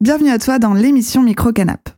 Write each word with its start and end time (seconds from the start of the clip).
Bienvenue 0.00 0.30
à 0.30 0.38
toi 0.38 0.60
dans 0.60 0.74
l'émission 0.74 1.24
Micro 1.24 1.52
Canap. 1.52 1.88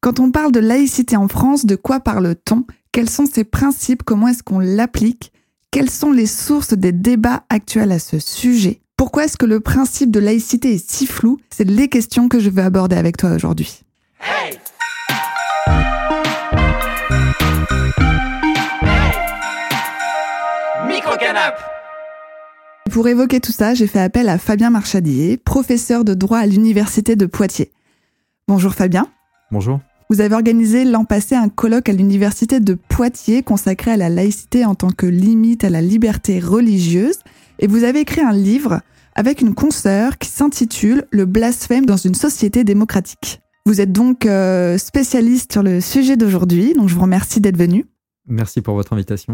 Quand 0.00 0.20
on 0.20 0.30
parle 0.30 0.52
de 0.52 0.58
laïcité 0.58 1.18
en 1.18 1.28
France, 1.28 1.66
de 1.66 1.76
quoi 1.76 2.00
parle-t-on? 2.00 2.64
Quels 2.92 3.10
sont 3.10 3.26
ses 3.26 3.44
principes? 3.44 4.04
Comment 4.04 4.28
est-ce 4.28 4.42
qu'on 4.42 4.58
l'applique? 4.58 5.34
Quelles 5.70 5.90
sont 5.90 6.12
les 6.12 6.24
sources 6.24 6.72
des 6.72 6.92
débats 6.92 7.44
actuels 7.50 7.92
à 7.92 7.98
ce 7.98 8.18
sujet? 8.18 8.80
Pourquoi 8.96 9.24
est-ce 9.24 9.36
que 9.36 9.44
le 9.44 9.60
principe 9.60 10.10
de 10.10 10.18
laïcité 10.18 10.76
est 10.76 10.90
si 10.90 11.06
flou? 11.06 11.40
C'est 11.50 11.68
les 11.68 11.88
questions 11.88 12.30
que 12.30 12.40
je 12.40 12.48
veux 12.48 12.62
aborder 12.62 12.96
avec 12.96 13.18
toi 13.18 13.34
aujourd'hui. 13.34 13.82
Hey 14.22 14.58
pour 22.92 23.08
évoquer 23.08 23.40
tout 23.40 23.52
ça, 23.52 23.72
j'ai 23.72 23.86
fait 23.86 24.00
appel 24.00 24.28
à 24.28 24.36
Fabien 24.36 24.68
Marchadier, 24.68 25.38
professeur 25.38 26.04
de 26.04 26.12
droit 26.12 26.38
à 26.38 26.46
l'Université 26.46 27.16
de 27.16 27.24
Poitiers. 27.24 27.72
Bonjour 28.48 28.74
Fabien. 28.74 29.08
Bonjour. 29.50 29.80
Vous 30.10 30.20
avez 30.20 30.34
organisé 30.34 30.84
l'an 30.84 31.06
passé 31.06 31.34
un 31.34 31.48
colloque 31.48 31.88
à 31.88 31.94
l'Université 31.94 32.60
de 32.60 32.74
Poitiers 32.74 33.42
consacré 33.42 33.92
à 33.92 33.96
la 33.96 34.10
laïcité 34.10 34.66
en 34.66 34.74
tant 34.74 34.90
que 34.90 35.06
limite 35.06 35.64
à 35.64 35.70
la 35.70 35.80
liberté 35.80 36.38
religieuse 36.38 37.16
et 37.60 37.66
vous 37.66 37.84
avez 37.84 38.00
écrit 38.00 38.20
un 38.20 38.34
livre 38.34 38.82
avec 39.14 39.40
une 39.40 39.54
consoeur 39.54 40.18
qui 40.18 40.28
s'intitule 40.28 41.06
Le 41.10 41.24
blasphème 41.24 41.86
dans 41.86 41.96
une 41.96 42.14
société 42.14 42.62
démocratique. 42.62 43.40
Vous 43.64 43.80
êtes 43.80 43.92
donc 43.92 44.26
euh, 44.26 44.76
spécialiste 44.76 45.52
sur 45.52 45.62
le 45.62 45.80
sujet 45.80 46.18
d'aujourd'hui, 46.18 46.74
donc 46.74 46.90
je 46.90 46.94
vous 46.94 47.02
remercie 47.02 47.40
d'être 47.40 47.56
venu. 47.56 47.86
Merci 48.26 48.60
pour 48.60 48.74
votre 48.74 48.92
invitation. 48.92 49.32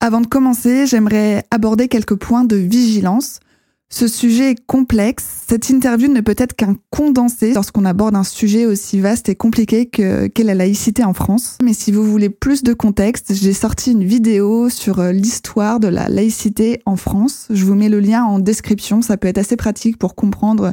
Avant 0.00 0.20
de 0.20 0.26
commencer, 0.26 0.86
j'aimerais 0.86 1.44
aborder 1.50 1.88
quelques 1.88 2.16
points 2.16 2.44
de 2.44 2.56
vigilance. 2.56 3.40
Ce 3.88 4.08
sujet 4.08 4.50
est 4.50 4.66
complexe. 4.66 5.24
Cette 5.48 5.70
interview 5.70 6.12
ne 6.12 6.20
peut 6.20 6.34
être 6.36 6.54
qu'un 6.54 6.76
condensé 6.90 7.54
lorsqu'on 7.54 7.84
aborde 7.84 8.16
un 8.16 8.24
sujet 8.24 8.66
aussi 8.66 9.00
vaste 9.00 9.28
et 9.28 9.36
compliqué 9.36 9.86
qu'est 9.86 10.32
la 10.42 10.54
laïcité 10.54 11.04
en 11.04 11.14
France. 11.14 11.56
Mais 11.62 11.72
si 11.72 11.92
vous 11.92 12.02
voulez 12.02 12.28
plus 12.28 12.62
de 12.62 12.74
contexte, 12.74 13.32
j'ai 13.32 13.52
sorti 13.52 13.92
une 13.92 14.04
vidéo 14.04 14.68
sur 14.68 14.98
euh, 14.98 15.12
l'histoire 15.12 15.78
de 15.78 15.88
la 15.88 16.08
laïcité 16.08 16.82
en 16.84 16.96
France. 16.96 17.46
Je 17.50 17.64
vous 17.64 17.74
mets 17.74 17.88
le 17.88 18.00
lien 18.00 18.24
en 18.24 18.40
description. 18.40 19.02
Ça 19.02 19.16
peut 19.16 19.28
être 19.28 19.38
assez 19.38 19.56
pratique 19.56 19.98
pour 19.98 20.16
comprendre 20.16 20.72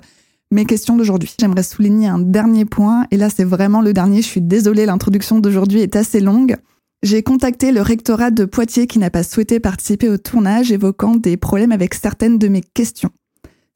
mes 0.51 0.65
questions 0.65 0.97
d'aujourd'hui. 0.97 1.33
J'aimerais 1.39 1.63
souligner 1.63 2.07
un 2.07 2.19
dernier 2.19 2.65
point. 2.65 3.05
Et 3.11 3.17
là, 3.17 3.29
c'est 3.29 3.43
vraiment 3.43 3.81
le 3.81 3.93
dernier. 3.93 4.21
Je 4.21 4.27
suis 4.27 4.41
désolée, 4.41 4.85
l'introduction 4.87 5.39
d'aujourd'hui 5.39 5.81
est 5.81 5.95
assez 5.95 6.19
longue. 6.19 6.57
J'ai 7.03 7.21
contacté 7.21 7.73
le 7.73 7.81
rectorat 7.81 8.31
de 8.31 8.45
Poitiers 8.45 8.87
qui 8.87 8.97
n'a 8.97 9.09
pas 9.09 9.23
souhaité 9.23 9.59
participer 9.59 10.07
au 10.07 10.17
tournage 10.17 10.71
évoquant 10.71 11.17
des 11.17 11.35
problèmes 11.35 11.73
avec 11.73 11.95
certaines 11.95 12.39
de 12.39 12.47
mes 12.47 12.61
questions. 12.61 13.09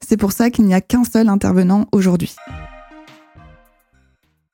C'est 0.00 0.16
pour 0.16 0.32
ça 0.32 0.48
qu'il 0.48 0.64
n'y 0.64 0.72
a 0.72 0.80
qu'un 0.80 1.04
seul 1.04 1.28
intervenant 1.28 1.84
aujourd'hui. 1.92 2.34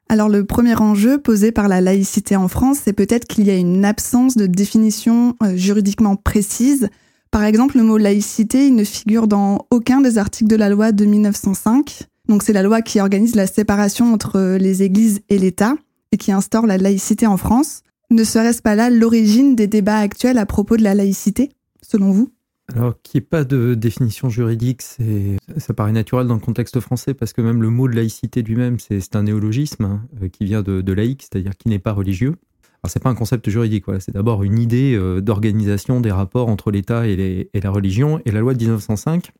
Alors 0.08 0.28
le 0.28 0.44
premier 0.44 0.74
enjeu 0.74 1.18
posé 1.18 1.52
par 1.52 1.68
la 1.68 1.80
laïcité 1.80 2.34
en 2.34 2.48
France, 2.48 2.78
c'est 2.84 2.92
peut-être 2.92 3.28
qu'il 3.28 3.44
y 3.44 3.50
a 3.50 3.56
une 3.56 3.84
absence 3.84 4.36
de 4.36 4.46
définition 4.46 5.36
euh, 5.44 5.54
juridiquement 5.54 6.16
précise. 6.16 6.88
Par 7.30 7.44
exemple, 7.44 7.76
le 7.76 7.84
mot 7.84 7.96
laïcité, 7.96 8.70
ne 8.70 8.82
figure 8.82 9.28
dans 9.28 9.68
aucun 9.70 10.00
des 10.00 10.18
articles 10.18 10.50
de 10.50 10.56
la 10.56 10.68
loi 10.68 10.90
de 10.90 11.04
1905. 11.04 12.08
Donc 12.28 12.42
c'est 12.42 12.52
la 12.52 12.64
loi 12.64 12.82
qui 12.82 13.00
organise 13.00 13.36
la 13.36 13.46
séparation 13.46 14.12
entre 14.12 14.56
les 14.58 14.82
églises 14.82 15.20
et 15.28 15.38
l'État 15.38 15.76
et 16.10 16.16
qui 16.16 16.32
instaure 16.32 16.66
la 16.66 16.76
laïcité 16.76 17.28
en 17.28 17.36
France. 17.36 17.84
Ne 18.14 18.22
serait-ce 18.22 18.62
pas 18.62 18.76
là 18.76 18.90
l'origine 18.90 19.56
des 19.56 19.66
débats 19.66 19.98
actuels 19.98 20.38
à 20.38 20.46
propos 20.46 20.76
de 20.76 20.84
la 20.84 20.94
laïcité, 20.94 21.50
selon 21.82 22.12
vous? 22.12 22.32
Alors, 22.72 22.94
qu'il 23.02 23.18
n'y 23.18 23.24
ait 23.24 23.28
pas 23.28 23.42
de 23.42 23.74
définition 23.74 24.28
juridique, 24.28 24.82
ça 24.82 25.74
paraît 25.74 25.90
naturel 25.90 26.28
dans 26.28 26.34
le 26.34 26.40
contexte 26.40 26.78
français 26.78 27.12
parce 27.12 27.32
que 27.32 27.40
même 27.40 27.60
le 27.60 27.70
mot 27.70 27.88
de 27.88 27.96
laïcité 27.96 28.42
lui-même, 28.42 28.78
c'est, 28.78 29.16
un 29.16 29.24
néologisme 29.24 29.84
hein, 29.84 30.06
euh, 30.22 30.28
qui 30.28 30.44
vient 30.44 30.62
de, 30.62 30.92
laïque, 30.92 31.22
c'est-à-dire 31.22 31.56
qui 31.56 31.68
n'est 31.68 31.80
pas 31.80 31.90
religieux. 31.90 32.36
Alors, 32.84 32.92
c'est 32.92 33.02
pas 33.02 33.10
un 33.10 33.16
concept 33.16 33.50
juridique, 33.50 33.86
voilà, 33.86 33.98
c'est 33.98 34.14
d'abord 34.14 34.44
une 34.44 34.60
idée 34.60 34.94
euh, 34.94 35.20
d'organisation 35.20 36.00
des 36.00 36.12
rapports 36.12 36.48
entre 36.48 36.70
l'État 36.70 37.08
et, 37.08 37.50
la 37.52 37.70
religion. 37.72 38.22
Et 38.26 38.30
la 38.30 38.38
loi 38.38 38.54
de 38.54 38.60
1905, 38.60 39.32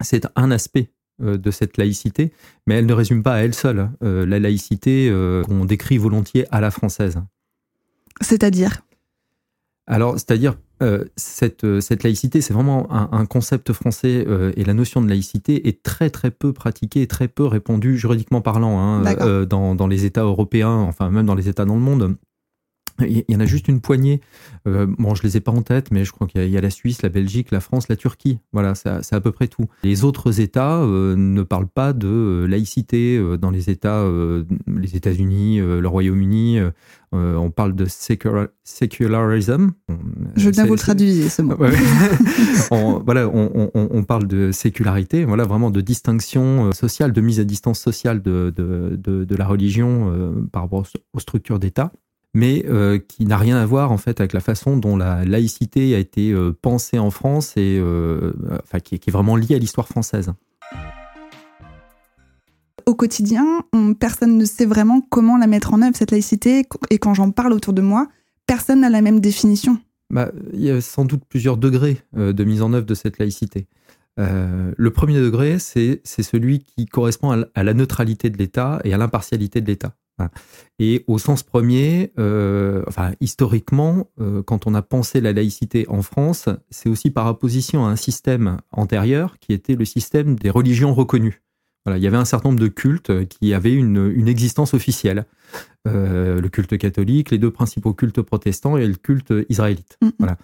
c'est 0.00 0.26
un 0.34 0.50
aspect 0.50 0.90
euh, 1.22 1.38
de 1.38 1.52
cette 1.52 1.76
laïcité, 1.76 2.32
mais 2.66 2.74
elle 2.74 2.86
ne 2.86 2.94
résume 2.94 3.22
pas 3.22 3.34
à 3.34 3.38
elle 3.44 3.54
seule 3.54 3.78
hein, 3.78 3.92
la 4.00 4.40
laïcité 4.40 5.08
qu'on 5.46 5.64
décrit 5.64 5.98
volontiers 5.98 6.46
à 6.50 6.60
la 6.60 6.72
française. 6.72 7.20
C'est-à-dire 8.20 8.82
Alors, 9.86 10.14
c'est-à-dire, 10.14 10.56
euh, 10.82 11.04
cette, 11.16 11.64
euh, 11.64 11.80
cette, 11.80 12.02
laïcité, 12.02 12.42
c'est 12.42 12.52
vraiment 12.52 12.92
un, 12.92 13.24
concept 13.24 13.72
français 13.72 14.24
euh, 14.28 14.52
et 14.56 14.64
la 14.64 14.74
notion 14.74 15.00
de 15.00 15.08
laïcité 15.08 15.68
est 15.68 15.82
très 15.82 16.10
très 16.10 16.30
peu 16.30 16.52
pratiquée, 16.52 17.06
très 17.06 17.28
peu 17.28 17.46
répandue 17.46 17.96
juridiquement 17.96 18.42
parlant 18.42 18.78
hein, 18.78 19.46
dans, 19.46 19.74
dans, 19.74 19.86
les 19.86 20.04
États 20.04 20.24
européens, 20.24 20.74
enfin 20.74 21.10
même 21.10 21.24
dans 21.24 21.34
les 21.34 21.48
États 21.48 21.64
dans 21.64 21.76
le 21.76 21.80
monde. 21.80 22.16
Il 23.00 23.24
y 23.28 23.36
en 23.36 23.40
a 23.40 23.46
juste 23.46 23.68
une 23.68 23.80
poignée. 23.80 24.20
Euh, 24.66 24.86
bon, 24.98 25.14
je 25.14 25.22
les 25.22 25.36
ai 25.36 25.40
pas 25.40 25.52
en 25.52 25.62
tête, 25.62 25.90
mais 25.90 26.04
je 26.04 26.12
crois 26.12 26.26
qu'il 26.26 26.46
y, 26.48 26.56
a 26.56 26.60
la 26.60 26.70
Suisse, 26.70 27.02
la 27.02 27.08
Belgique, 27.08 27.50
la 27.50 27.60
France, 27.60 27.88
la 27.88 27.96
Turquie. 27.96 28.38
Voilà, 28.52 28.74
c'est 28.74 29.12
à 29.12 29.20
peu 29.20 29.32
près 29.32 29.48
tout. 29.48 29.66
Les 29.82 30.04
autres 30.04 30.40
États 30.40 30.78
euh, 30.78 31.14
ne 31.16 31.42
parlent 31.42 31.68
pas 31.68 31.92
de 31.92 32.08
euh, 32.08 32.46
laïcité 32.46 33.22
dans 33.38 33.50
les 33.50 33.70
États, 33.70 34.04
les 34.66 34.96
États-Unis, 34.96 35.58
le 35.58 35.86
Royaume-Uni. 35.86 36.60
on 37.12 37.50
parle 37.50 37.74
de 37.74 37.86
secularism. 37.86 39.72
Je 40.36 40.44
veux 40.44 40.50
bien 40.50 40.66
vous 40.66 40.74
le 40.74 40.78
traduire, 40.78 41.30
ce 41.30 41.42
mot. 41.42 41.56
on, 42.70 43.02
voilà, 43.04 43.28
on, 43.28 43.70
on, 43.74 44.04
parle 44.04 44.26
de 44.26 44.52
sécularité, 44.52 45.24
voilà, 45.24 45.44
vraiment 45.44 45.70
de 45.70 45.80
distinction 45.80 46.72
sociale, 46.72 47.12
de 47.12 47.20
mise 47.20 47.40
à 47.40 47.44
distance 47.44 47.80
sociale 47.80 48.22
de, 48.22 48.52
de, 48.54 48.96
de, 48.96 49.24
de 49.24 49.36
la 49.36 49.46
religion 49.46 50.32
par 50.52 50.62
rapport 50.62 50.84
aux 51.12 51.20
structures 51.20 51.58
d'État 51.58 51.92
mais 52.36 52.66
euh, 52.68 52.98
qui 52.98 53.24
n'a 53.24 53.38
rien 53.38 53.56
à 53.56 53.64
voir 53.64 53.90
en 53.90 53.96
fait 53.96 54.20
avec 54.20 54.34
la 54.34 54.40
façon 54.40 54.76
dont 54.76 54.94
la 54.94 55.24
laïcité 55.24 55.94
a 55.94 55.98
été 55.98 56.32
euh, 56.32 56.52
pensée 56.52 56.98
en 56.98 57.10
France 57.10 57.54
et 57.56 57.78
euh, 57.80 58.34
enfin, 58.62 58.78
qui, 58.78 58.96
est 58.96 59.10
vraiment 59.10 59.36
liée 59.36 59.54
à 59.54 59.58
l'histoire 59.58 59.88
française. 59.88 60.34
Au 62.84 62.94
quotidien, 62.94 63.62
personne 63.98 64.36
ne 64.36 64.44
sait 64.44 64.66
vraiment 64.66 65.00
comment 65.00 65.38
la 65.38 65.46
mettre 65.46 65.72
en 65.72 65.80
œuvre 65.80 65.96
cette 65.96 66.10
laïcité 66.10 66.64
et 66.90 66.98
quand 66.98 67.14
j'en 67.14 67.30
parle 67.30 67.54
autour 67.54 67.72
de 67.72 67.80
moi, 67.80 68.06
personne 68.46 68.82
n'a 68.82 68.90
la 68.90 69.00
même 69.00 69.20
définition. 69.20 69.78
Bah, 70.10 70.30
il 70.52 70.60
y 70.60 70.70
a 70.70 70.82
sans 70.82 71.06
doute 71.06 71.22
plusieurs 71.26 71.56
degrés 71.56 72.02
de 72.12 72.44
mise 72.44 72.60
en 72.60 72.74
œuvre 72.74 72.86
de 72.86 72.94
cette 72.94 73.18
laïcité. 73.18 73.66
le 74.18 74.90
premier 74.90 75.18
degré, 75.18 75.58
c'est 75.58 76.02
celui 76.04 76.60
qui 76.60 76.84
correspond 76.84 77.46
à 77.54 77.64
la 77.64 77.72
neutralité 77.72 78.28
de 78.28 78.36
l'État 78.36 78.78
et 78.84 78.92
à 78.92 78.98
l'impartialité 78.98 79.62
de 79.62 79.66
l'État. 79.66 79.96
Et 80.78 81.04
au 81.06 81.18
sens 81.18 81.42
premier, 81.42 82.12
euh, 82.18 82.82
enfin 82.86 83.12
historiquement, 83.20 84.10
euh, 84.20 84.42
quand 84.42 84.66
on 84.66 84.74
a 84.74 84.82
pensé 84.82 85.20
la 85.20 85.32
laïcité 85.32 85.86
en 85.88 86.02
France, 86.02 86.48
c'est 86.70 86.88
aussi 86.88 87.10
par 87.10 87.26
opposition 87.26 87.86
à 87.86 87.90
un 87.90 87.96
système 87.96 88.58
antérieur 88.72 89.38
qui 89.38 89.52
était 89.52 89.74
le 89.74 89.84
système 89.84 90.36
des 90.36 90.50
religions 90.50 90.94
reconnues 90.94 91.42
il 91.94 92.02
y 92.02 92.06
avait 92.06 92.16
un 92.16 92.24
certain 92.24 92.48
nombre 92.48 92.60
de 92.60 92.68
cultes 92.68 93.28
qui 93.28 93.54
avaient 93.54 93.74
une, 93.74 94.26
existence 94.26 94.74
officielle. 94.74 95.24
Euh, 95.86 96.40
le 96.40 96.48
culte 96.48 96.76
catholique, 96.76 97.30
les 97.30 97.38
deux 97.38 97.52
principaux 97.52 97.94
cultes 97.94 98.20
protestants 98.20 98.76
et 98.76 98.86
le 98.86 98.94
culte 98.94 99.32
israélite. 99.48 99.98
Voilà. 100.18 100.36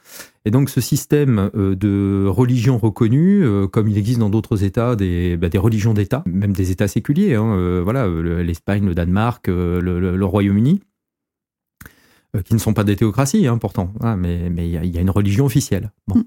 Et 0.44 0.52
donc 0.52 0.70
ce 0.70 0.80
système 0.80 1.50
euh, 1.56 1.74
de 1.74 2.26
religion 2.28 2.78
reconnue, 2.78 3.44
euh, 3.44 3.66
comme 3.66 3.88
il 3.88 3.98
existe 3.98 4.20
dans 4.20 4.30
d'autres 4.30 4.62
États, 4.62 4.94
des, 4.94 5.36
bah, 5.36 5.48
des 5.48 5.58
religions 5.58 5.94
d'État, 5.94 6.22
même 6.26 6.52
des 6.52 6.70
États 6.70 6.86
séculiers, 6.86 7.34
hein, 7.34 7.82
voilà, 7.82 8.06
l'Espagne, 8.06 8.86
le 8.86 8.94
Danemark, 8.94 9.48
le, 9.48 10.24
Royaume-Uni, 10.24 10.80
qui 12.44 12.54
ne 12.54 12.58
sont 12.58 12.72
pas 12.72 12.84
des 12.84 12.94
théocraties 12.94 13.48
hein, 13.48 13.58
pourtant, 13.58 13.92
mais 14.16 14.46
il 14.46 14.68
y, 14.68 14.98
a 14.98 15.00
une 15.00 15.10
religion 15.10 15.44
officielle. 15.44 15.90
Bon. 16.06 16.20
Mm. 16.20 16.24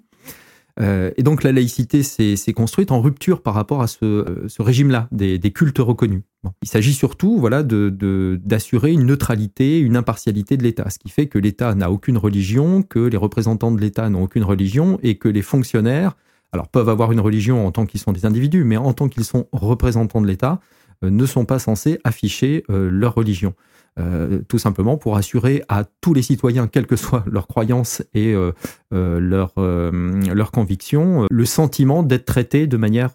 Euh, 0.82 1.12
et 1.16 1.24
donc 1.24 1.44
la 1.44 1.52
laïcité 1.52 2.04
s'est 2.04 2.54
construite 2.54 2.92
en 2.92 3.02
rupture 3.02 3.42
par 3.42 3.54
rapport 3.54 3.82
à 3.82 3.88
ce, 3.88 4.04
euh, 4.04 4.48
régime-là, 4.60 5.08
des, 5.12 5.40
cultes 5.52 5.80
reconnus. 5.80 6.24
Il 6.62 6.68
s'agit 6.68 6.94
surtout 6.94 7.40
voilà, 7.40 7.64
d'assurer 7.64 8.92
une 8.92 9.06
neutralité, 9.06 9.80
une 9.80 9.96
impartialité 9.96 10.58
de 10.58 10.64
l'État, 10.64 10.90
ce 10.90 11.00
qui 11.00 11.10
fait 11.10 11.28
que 11.28 11.40
l'État 11.40 11.74
n'a 11.74 11.90
aucune 11.90 12.18
religion, 12.18 12.84
que 12.84 13.00
les 13.00 13.18
représentants 13.18 13.72
de 13.72 13.82
l'État 13.82 14.10
n'ont 14.10 14.24
aucune 14.24 14.44
religion, 14.44 15.00
et 15.02 15.18
que 15.18 15.28
les 15.28 15.42
fonctionnaires, 15.42 16.16
alors 16.52 16.68
peuvent 16.68 16.90
avoir 16.90 17.12
une 17.12 17.20
religion 17.20 17.66
en 17.66 17.72
tant 17.72 17.86
qu'ils 17.86 18.00
sont 18.00 18.12
des 18.12 18.26
individus, 18.26 18.64
mais 18.64 18.78
en 18.78 18.94
tant 18.94 19.08
qu'ils 19.08 19.26
sont 19.26 19.48
représentants 19.54 20.22
de 20.22 20.28
l'État, 20.28 20.60
euh, 21.04 21.10
ne 21.10 21.26
sont 21.26 21.46
pas 21.46 21.58
censés 21.58 22.00
afficher 22.04 22.64
leur 22.70 23.16
religion. 23.16 23.54
Euh, 23.98 24.42
tout 24.50 24.58
simplement 24.58 24.98
pour 24.98 25.16
assurer 25.16 25.64
à 25.70 25.86
tous 26.02 26.14
les 26.14 26.22
citoyens, 26.22 26.68
quelles 26.68 26.86
que 26.86 26.98
soient 26.98 27.24
leurs 27.28 27.48
croyances 27.48 28.04
et 28.14 28.34
euh, 28.34 28.52
euh, 28.94 29.22
leurs 29.22 29.54
leur 29.58 30.52
convictions, 30.52 31.28
le 31.32 31.46
sentiment 31.46 32.04
d'être 32.04 32.26
traités 32.26 32.68
de 32.68 32.76
manière 32.76 33.14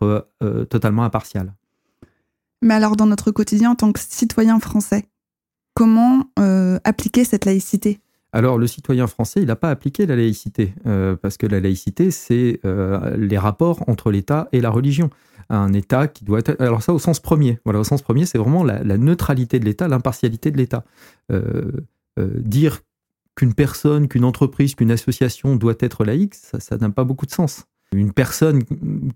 totalement 0.70 1.04
impartiale. 1.04 1.54
Mais 2.62 2.74
alors, 2.74 2.96
dans 2.96 3.06
notre 3.06 3.30
quotidien 3.30 3.72
en 3.72 3.74
tant 3.74 3.92
que 3.92 4.00
citoyen 4.00 4.58
français, 4.58 5.04
comment 5.74 6.30
appliquer 6.84 7.24
cette 7.24 7.44
laïcité? 7.44 8.00
Alors 8.32 8.58
le 8.58 8.66
citoyen 8.66 9.06
français, 9.06 9.40
il 9.40 9.46
n'a 9.46 9.56
pas 9.56 9.70
appliqué 9.70 10.06
la 10.06 10.16
laïcité, 10.16 10.74
parce 11.20 11.36
que 11.36 11.46
la 11.46 11.60
laïcité, 11.60 12.10
c'est 12.10 12.60
les 13.16 13.38
rapports 13.38 13.82
entre 13.88 14.10
l'État 14.10 14.48
et 14.52 14.60
la 14.60 14.70
religion. 14.70 15.10
Un 15.48 15.72
État 15.72 16.06
qui 16.06 16.24
doit 16.24 16.38
être... 16.38 16.54
Alors 16.60 16.82
ça 16.82 16.94
au 16.94 17.00
sens 17.00 17.18
premier. 17.18 17.58
Au 17.64 17.84
sens 17.84 18.02
premier, 18.02 18.26
c'est 18.26 18.38
vraiment 18.38 18.62
la, 18.62 18.98
neutralité 18.98 19.58
de 19.58 19.64
l'État, 19.64 19.88
l'impartialité 19.88 20.52
de 20.52 20.58
l'État. 20.58 20.84
dire 22.18 22.82
qu'une 23.34 23.54
personne, 23.54 24.06
qu'une 24.06 24.24
entreprise, 24.24 24.74
qu'une 24.74 24.90
association 24.90 25.56
doit 25.56 25.74
être 25.80 26.04
laïque, 26.04 26.34
ça 26.34 26.76
n'a 26.76 26.90
pas 26.90 27.04
beaucoup 27.04 27.26
de 27.26 27.32
sens. 27.32 27.64
Une 27.92 28.12
personne 28.12 28.62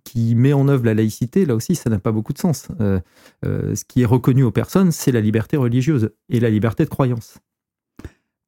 qui 0.02 0.34
met 0.34 0.52
en 0.52 0.66
œuvre 0.66 0.84
la 0.84 0.94
laïcité, 0.94 1.46
là 1.46 1.54
aussi, 1.54 1.76
ça 1.76 1.90
n'a 1.90 1.98
pas 1.98 2.10
beaucoup 2.10 2.32
de 2.32 2.38
sens. 2.38 2.68
Euh, 2.80 2.98
euh, 3.44 3.74
ce 3.74 3.84
qui 3.84 4.02
est 4.02 4.06
reconnu 4.06 4.42
aux 4.42 4.50
personnes, 4.50 4.90
c'est 4.90 5.12
la 5.12 5.20
liberté 5.20 5.56
religieuse 5.56 6.10
et 6.28 6.40
la 6.40 6.50
liberté 6.50 6.84
de 6.84 6.88
croyance. 6.88 7.38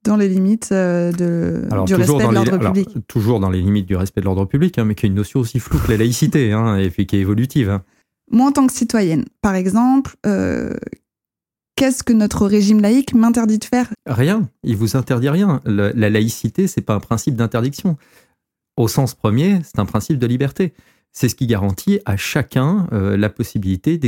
Dans 0.07 0.17
les 0.17 0.29
limites 0.29 0.71
euh, 0.73 1.13
de, 1.13 1.67
du 1.85 1.95
respect 1.95 2.27
de 2.27 2.33
l'ordre 2.33 2.59
public. 2.59 2.89
toujours 3.09 3.41
dans 3.41 3.51
les 3.51 3.61
limites 3.61 3.87
du 3.87 3.97
respect 3.97 4.21
de 4.21 4.27
l'ordre 4.27 4.45
public, 4.45 4.79
hein, 4.79 4.85
mais 4.85 4.95
qui 4.95 5.07
est 5.07 5.09
une 5.09 5.15
notion 5.15 5.41
aussi 5.41 5.61
floue 5.61 5.79
que 5.79 5.91
la 5.91 5.97
laïcité, 5.99 6.53
hein, 6.53 6.77
et 6.77 6.91
puis 6.91 7.07
qui 7.07 7.17
est 7.17 7.21
évolutive. 7.21 7.71
Hein. 7.71 7.83
Moi, 8.31 8.49
en 8.49 8.53
tant 8.53 8.67
que 8.67 8.73
citoyenne, 8.73 9.25
par 9.41 9.55
exemple, 9.55 10.17
qu'est-ce 11.77 12.03
que 12.03 12.13
notre 12.13 12.47
régime 12.47 12.81
laïque 12.81 13.15
m'interdit 13.15 13.59
de 13.59 13.65
faire? 13.65 13.89
Rien. 14.07 14.49
Il 14.65 14.77
vous 14.77 14.97
interdit 14.97 15.29
rien. 15.29 15.61
la 15.65 16.11
laïcité, 16.11 16.67
c'est 16.67 16.81
pas 16.81 16.95
un 16.95 17.01
principe 17.01 17.37
d'interdiction 17.37 17.97
au 18.77 18.89
sens 18.89 19.15
premier, 19.15 19.61
c'est 19.65 19.79
un 19.79 19.87
principe 19.87 20.19
de 20.19 20.27
liberté. 20.27 20.75
C'est 21.19 21.31
ce 21.31 21.35
qui 21.35 21.47
garantit 21.47 21.99
à 22.05 22.19
chacun 22.19 22.89
euh, 22.93 23.17
la 23.17 23.31
possibilité 23.31 23.99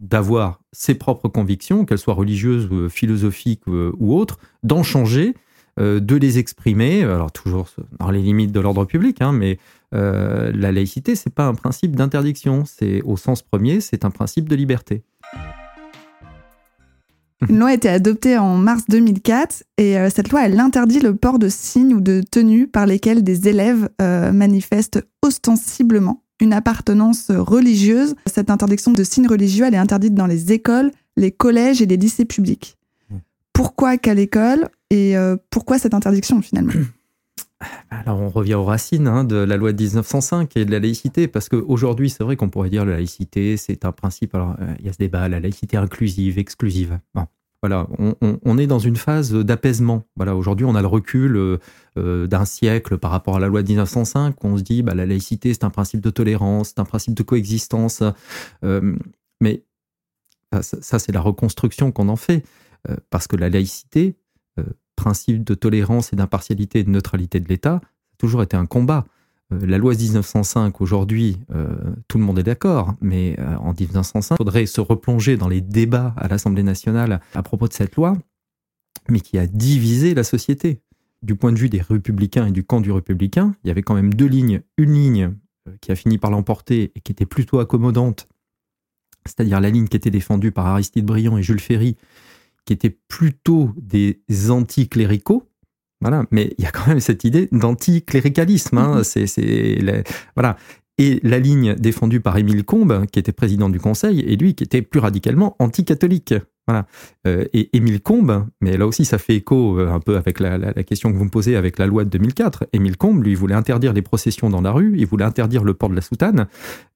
d'avoir 0.00 0.60
ses 0.72 0.96
propres 0.96 1.28
convictions, 1.28 1.84
qu'elles 1.84 2.00
soient 2.00 2.14
religieuses, 2.14 2.66
ou 2.66 2.88
philosophiques 2.88 3.62
euh, 3.68 3.92
ou 4.00 4.12
autres, 4.12 4.40
d'en 4.64 4.82
changer, 4.82 5.36
euh, 5.78 6.00
de 6.00 6.16
les 6.16 6.38
exprimer. 6.38 7.04
Alors 7.04 7.30
toujours 7.30 7.68
dans 8.00 8.10
les 8.10 8.22
limites 8.22 8.50
de 8.50 8.58
l'ordre 8.58 8.86
public, 8.86 9.22
hein, 9.22 9.30
mais 9.30 9.60
la 9.92 10.72
laïcité, 10.72 11.14
c'est 11.14 11.32
pas 11.32 11.46
un 11.46 11.54
principe 11.54 11.94
d'interdiction. 11.94 12.64
C'est 12.66 13.02
au 13.02 13.16
sens 13.16 13.42
premier, 13.42 13.80
c'est 13.80 14.04
un 14.04 14.10
principe 14.10 14.48
de 14.48 14.56
liberté. 14.56 15.04
Une 17.48 17.58
loi 17.58 17.68
a 17.68 17.74
été 17.74 17.88
adoptée 17.88 18.38
en 18.38 18.56
mars 18.56 18.84
2004 18.88 19.62
et 19.76 19.98
euh, 19.98 20.08
cette 20.08 20.30
loi, 20.30 20.46
elle 20.46 20.58
interdit 20.58 21.00
le 21.00 21.14
port 21.14 21.38
de 21.38 21.48
signes 21.48 21.94
ou 21.94 22.00
de 22.00 22.22
tenues 22.22 22.66
par 22.66 22.86
lesquels 22.86 23.22
des 23.22 23.48
élèves 23.48 23.90
euh, 24.00 24.32
manifestent 24.32 25.04
ostensiblement 25.22 26.22
une 26.40 26.52
appartenance 26.52 27.30
religieuse. 27.30 28.14
Cette 28.26 28.50
interdiction 28.50 28.92
de 28.92 29.04
signes 29.04 29.28
religieux, 29.28 29.66
elle 29.66 29.74
est 29.74 29.78
interdite 29.78 30.14
dans 30.14 30.26
les 30.26 30.52
écoles, 30.52 30.90
les 31.16 31.30
collèges 31.30 31.82
et 31.82 31.86
les 31.86 31.96
lycées 31.96 32.24
publics. 32.24 32.76
Mmh. 33.10 33.16
Pourquoi 33.52 33.98
qu'à 33.98 34.14
l'école 34.14 34.68
et 34.90 35.16
euh, 35.16 35.36
pourquoi 35.50 35.78
cette 35.78 35.94
interdiction 35.94 36.40
finalement? 36.40 36.72
Alors 37.90 38.20
on 38.20 38.28
revient 38.28 38.54
aux 38.54 38.64
racines 38.64 39.08
hein, 39.08 39.24
de 39.24 39.36
la 39.36 39.56
loi 39.56 39.72
de 39.72 39.82
1905 39.82 40.56
et 40.56 40.64
de 40.64 40.70
la 40.70 40.78
laïcité, 40.78 41.28
parce 41.28 41.48
qu'aujourd'hui 41.48 42.10
c'est 42.10 42.22
vrai 42.22 42.36
qu'on 42.36 42.50
pourrait 42.50 42.70
dire 42.70 42.84
la 42.84 42.96
laïcité 42.96 43.56
c'est 43.56 43.84
un 43.84 43.92
principe, 43.92 44.34
alors 44.34 44.56
il 44.78 44.86
y 44.86 44.88
a 44.88 44.92
ce 44.92 44.98
débat, 44.98 45.28
la 45.28 45.40
laïcité 45.40 45.76
inclusive, 45.76 46.38
exclusive. 46.38 46.98
Voilà, 47.62 47.88
on, 48.44 48.58
est 48.58 48.66
dans 48.66 48.78
une 48.78 48.96
phase 48.96 49.32
d'apaisement. 49.32 50.04
Voilà, 50.14 50.36
aujourd'hui, 50.36 50.66
on 50.66 50.74
a 50.74 50.82
le 50.82 50.86
recul 50.86 51.36
euh, 51.36 51.58
euh, 51.98 52.26
d'un 52.26 52.44
siècle 52.44 52.98
par 52.98 53.10
rapport 53.10 53.36
à 53.36 53.40
la 53.40 53.48
loi 53.48 53.62
de 53.62 53.68
1905. 53.68 54.44
Où 54.44 54.46
on 54.46 54.56
se 54.58 54.62
dit, 54.62 54.82
bah, 54.82 54.94
la 54.94 55.06
laïcité, 55.06 55.52
c'est 55.52 55.64
un 55.64 55.70
principe 55.70 56.00
de 56.00 56.10
tolérance, 56.10 56.68
c'est 56.68 56.78
un 56.78 56.84
principe 56.84 57.14
de 57.14 57.22
coexistence. 57.22 58.02
Euh, 58.62 58.94
mais 59.40 59.64
ça, 60.60 60.98
c'est 60.98 61.12
la 61.12 61.20
reconstruction 61.20 61.90
qu'on 61.90 62.08
en 62.08 62.16
fait, 62.16 62.44
parce 63.10 63.26
que 63.26 63.36
la 63.36 63.48
laïcité, 63.48 64.14
principe 64.96 65.44
de 65.44 65.54
tolérance 65.54 66.12
et 66.12 66.16
d'impartialité 66.16 66.80
et 66.80 66.84
de 66.84 66.90
neutralité 66.90 67.38
de 67.38 67.48
l'État, 67.48 67.74
a 67.76 68.16
toujours 68.18 68.42
été 68.42 68.56
un 68.56 68.66
combat. 68.66 69.04
Euh, 69.52 69.64
la 69.66 69.78
loi 69.78 69.94
de 69.94 70.00
1905, 70.00 70.80
aujourd'hui, 70.80 71.38
euh, 71.54 71.68
tout 72.08 72.18
le 72.18 72.24
monde 72.24 72.38
est 72.38 72.44
d'accord, 72.44 72.94
mais 73.00 73.36
euh, 73.38 73.56
en 73.56 73.72
1905, 73.72 74.34
il 74.34 74.38
faudrait 74.38 74.66
se 74.66 74.80
replonger 74.80 75.36
dans 75.36 75.48
les 75.48 75.60
débats 75.60 76.14
à 76.16 76.28
l'Assemblée 76.28 76.62
nationale 76.62 77.20
à 77.34 77.42
propos 77.42 77.68
de 77.68 77.72
cette 77.72 77.94
loi, 77.96 78.16
mais 79.08 79.20
qui 79.20 79.38
a 79.38 79.46
divisé 79.46 80.14
la 80.14 80.24
société. 80.24 80.80
Du 81.22 81.34
point 81.34 81.52
de 81.52 81.58
vue 81.58 81.68
des 81.68 81.80
républicains 81.80 82.46
et 82.46 82.50
du 82.50 82.64
camp 82.64 82.80
du 82.80 82.92
républicain, 82.92 83.54
il 83.64 83.68
y 83.68 83.70
avait 83.70 83.82
quand 83.82 83.94
même 83.94 84.12
deux 84.12 84.26
lignes. 84.26 84.62
Une 84.76 84.92
ligne 84.92 85.34
qui 85.80 85.90
a 85.90 85.96
fini 85.96 86.18
par 86.18 86.30
l'emporter 86.30 86.92
et 86.94 87.00
qui 87.00 87.10
était 87.10 87.26
plutôt 87.26 87.58
accommodante, 87.58 88.28
c'est-à-dire 89.24 89.60
la 89.60 89.70
ligne 89.70 89.88
qui 89.88 89.96
était 89.96 90.10
défendue 90.10 90.52
par 90.52 90.66
Aristide 90.66 91.04
Briand 91.04 91.36
et 91.38 91.42
Jules 91.42 91.60
Ferry, 91.60 91.96
qui 92.66 92.74
étaient 92.74 92.98
plutôt 93.08 93.72
des 93.80 94.20
anticléricaux, 94.50 95.48
voilà, 96.02 96.26
mais 96.30 96.54
il 96.58 96.64
y 96.64 96.66
a 96.66 96.70
quand 96.70 96.86
même 96.88 97.00
cette 97.00 97.24
idée 97.24 97.48
d'anticléricalisme. 97.52 98.76
Hein, 98.76 99.00
mm-hmm. 99.00 99.26
c'est, 99.26 100.04
voilà. 100.34 100.56
Et 100.98 101.20
la 101.22 101.38
ligne 101.38 101.74
défendue 101.74 102.20
par 102.20 102.36
Émile 102.38 102.64
Combes, 102.64 103.06
qui 103.12 103.18
était 103.18 103.32
président 103.32 103.68
du 103.68 103.80
Conseil, 103.80 104.20
et 104.20 104.36
lui 104.36 104.54
qui 104.54 104.64
était 104.64 104.82
plus 104.82 105.00
radicalement 105.00 105.56
anticatholique. 105.58 106.34
Voilà. 106.66 106.86
Euh, 107.26 107.44
et 107.52 107.76
Émile 107.76 108.00
Combes, 108.00 108.46
mais 108.60 108.76
là 108.76 108.88
aussi 108.88 109.04
ça 109.04 109.18
fait 109.18 109.36
écho 109.36 109.78
euh, 109.78 109.88
un 109.88 110.00
peu 110.00 110.16
avec 110.16 110.40
la, 110.40 110.58
la, 110.58 110.72
question 110.82 111.12
que 111.12 111.16
vous 111.16 111.24
me 111.24 111.30
posez 111.30 111.54
avec 111.54 111.78
la 111.78 111.86
loi 111.86 112.04
de 112.04 112.10
2004. 112.10 112.66
Émile 112.72 112.96
Combes, 112.96 113.22
lui, 113.22 113.36
voulait 113.36 113.54
interdire 113.54 113.92
les 113.92 114.02
processions 114.02 114.50
dans 114.50 114.62
la 114.62 114.72
rue, 114.72 114.94
il 114.96 115.06
voulait 115.06 115.24
interdire 115.24 115.62
le 115.62 115.74
port 115.74 115.90
de 115.90 115.94
la 115.94 116.00
soutane. 116.00 116.48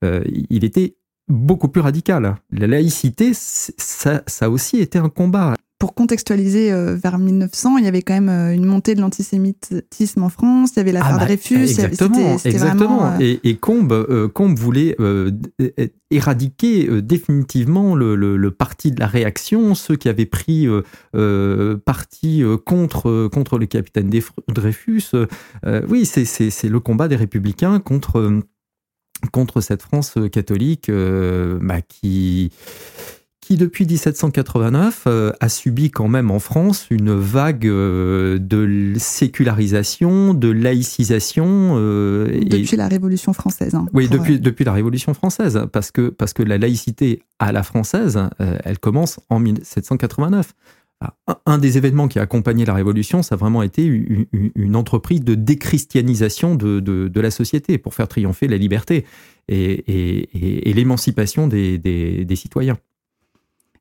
Euh, 0.02 0.24
il 0.26 0.64
était 0.64 0.96
beaucoup 1.30 1.68
plus 1.68 1.80
radical. 1.80 2.36
La 2.50 2.66
laïcité, 2.66 3.32
ça, 3.32 4.22
ça 4.26 4.44
a 4.46 4.48
aussi 4.48 4.78
été 4.78 4.98
un 4.98 5.08
combat 5.08 5.54
pour 5.80 5.94
contextualiser, 5.94 6.70
euh, 6.70 6.94
vers 6.94 7.16
1900, 7.16 7.78
il 7.78 7.86
y 7.86 7.88
avait 7.88 8.02
quand 8.02 8.12
même 8.12 8.28
euh, 8.28 8.54
une 8.54 8.66
montée 8.66 8.94
de 8.94 9.00
l'antisémitisme 9.00 10.22
en 10.22 10.28
France, 10.28 10.72
il 10.72 10.76
y 10.76 10.80
avait 10.80 10.92
l'affaire 10.92 11.14
ah 11.14 11.18
bah, 11.20 11.24
Dreyfus. 11.24 11.62
Exactement, 11.62 12.36
exactement. 12.44 13.06
Euh, 13.06 13.18
et, 13.18 13.40
et, 13.44 13.56
Combe, 13.56 14.28
Combe 14.34 14.58
voulait 14.58 14.94
éradiquer 16.10 17.00
définitivement 17.00 17.94
le, 17.94 18.14
le, 18.14 18.50
parti 18.50 18.92
de 18.92 19.00
la 19.00 19.06
réaction, 19.06 19.74
ceux 19.74 19.96
qui 19.96 20.10
avaient 20.10 20.26
pris 20.26 20.68
parti 21.86 22.44
contre, 22.66 23.28
contre 23.28 23.58
le 23.58 23.64
capitaine 23.64 24.10
Dreyfus. 24.48 25.12
oui, 25.88 26.04
c'est 26.04 26.68
le 26.68 26.80
combat 26.80 27.08
des 27.08 27.16
républicains 27.16 27.80
contre, 27.80 28.42
contre 29.32 29.60
cette 29.60 29.82
France 29.82 30.14
catholique 30.32 30.90
bah, 30.90 31.80
qui 31.82 32.50
qui 33.50 33.56
depuis 33.56 33.84
1789 33.84 35.04
euh, 35.08 35.32
a 35.40 35.48
subi 35.48 35.90
quand 35.90 36.06
même 36.06 36.30
en 36.30 36.38
France 36.38 36.86
une 36.88 37.12
vague 37.12 37.66
euh, 37.66 38.38
de 38.38 38.92
sécularisation, 38.96 40.34
de 40.34 40.48
laïcisation. 40.48 41.74
Euh, 41.74 42.44
depuis 42.44 42.76
la 42.76 42.86
Révolution 42.86 43.32
française. 43.32 43.74
Hein, 43.74 43.86
oui, 43.92 44.08
depuis, 44.08 44.38
depuis 44.38 44.64
la 44.64 44.72
Révolution 44.72 45.14
française, 45.14 45.66
parce 45.72 45.90
que, 45.90 46.10
parce 46.10 46.32
que 46.32 46.44
la 46.44 46.58
laïcité 46.58 47.24
à 47.40 47.50
la 47.50 47.64
française, 47.64 48.20
elle 48.38 48.78
commence 48.78 49.18
en 49.30 49.40
1789. 49.40 50.52
Ah, 51.00 51.14
un 51.46 51.56
des 51.56 51.78
événements 51.78 52.08
qui 52.08 52.18
a 52.18 52.22
accompagné 52.22 52.66
la 52.66 52.74
Révolution, 52.74 53.22
ça 53.22 53.34
a 53.34 53.38
vraiment 53.38 53.62
été 53.62 53.84
une, 53.84 54.76
entreprise 54.76 55.22
de 55.22 55.34
déchristianisation 55.34 56.54
de, 56.54 56.78
de, 56.80 57.20
la 57.20 57.30
société 57.30 57.78
pour 57.78 57.94
faire 57.94 58.06
triompher 58.06 58.48
la 58.48 58.58
liberté 58.58 59.06
et, 59.48 59.72
et, 59.72 60.68
et 60.68 60.72
l'émancipation 60.74 61.46
des, 61.46 61.78
des, 61.78 62.26
des 62.26 62.36
citoyens. 62.36 62.76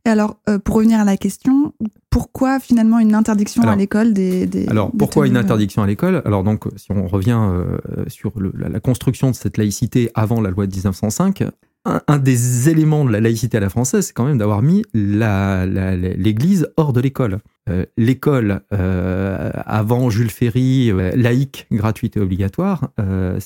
Et 0.05 0.09
alors, 0.09 0.37
euh, 0.47 0.59
pour 0.59 0.75
revenir 0.75 0.99
à 0.99 1.03
la 1.03 1.17
question, 1.17 1.73
pourquoi 2.09 2.59
finalement 2.59 2.99
une 2.99 3.13
interdiction 3.13 3.63
à 3.63 3.75
l'école 3.75 4.13
des, 4.13 4.67
Alors, 4.69 4.91
pourquoi 4.97 5.27
une 5.27 5.35
interdiction 5.35 5.83
à 5.83 5.87
l'école? 5.87 6.21
Alors, 6.25 6.43
donc, 6.43 6.65
si 6.77 6.91
on 6.91 7.07
revient 7.07 7.37
euh, 7.37 7.77
sur 8.07 8.33
la, 8.39 8.79
construction 8.79 9.29
de 9.29 9.35
cette 9.35 9.57
laïcité 9.57 10.09
avant 10.15 10.39
la 10.39 10.51
loi 10.51 10.67
de 10.67 10.73
1905, 10.73 11.43
un, 11.85 12.17
des 12.17 12.69
éléments 12.69 13.05
de 13.05 13.11
la 13.11 13.19
laïcité 13.19 13.57
à 13.57 13.59
la 13.59 13.69
française, 13.69 14.07
c'est 14.07 14.13
quand 14.13 14.25
même 14.25 14.37
d'avoir 14.37 14.61
mis 14.61 14.83
l'Église 14.93 16.69
hors 16.77 16.93
de 16.93 17.01
l'école. 17.01 17.39
Euh, 17.69 17.85
l'école, 17.97 18.61
avant 18.71 20.09
Jules 20.09 20.29
Ferry, 20.29 20.91
laïque, 21.15 21.67
gratuite 21.71 22.17
et 22.17 22.19
obligatoire, 22.19 22.89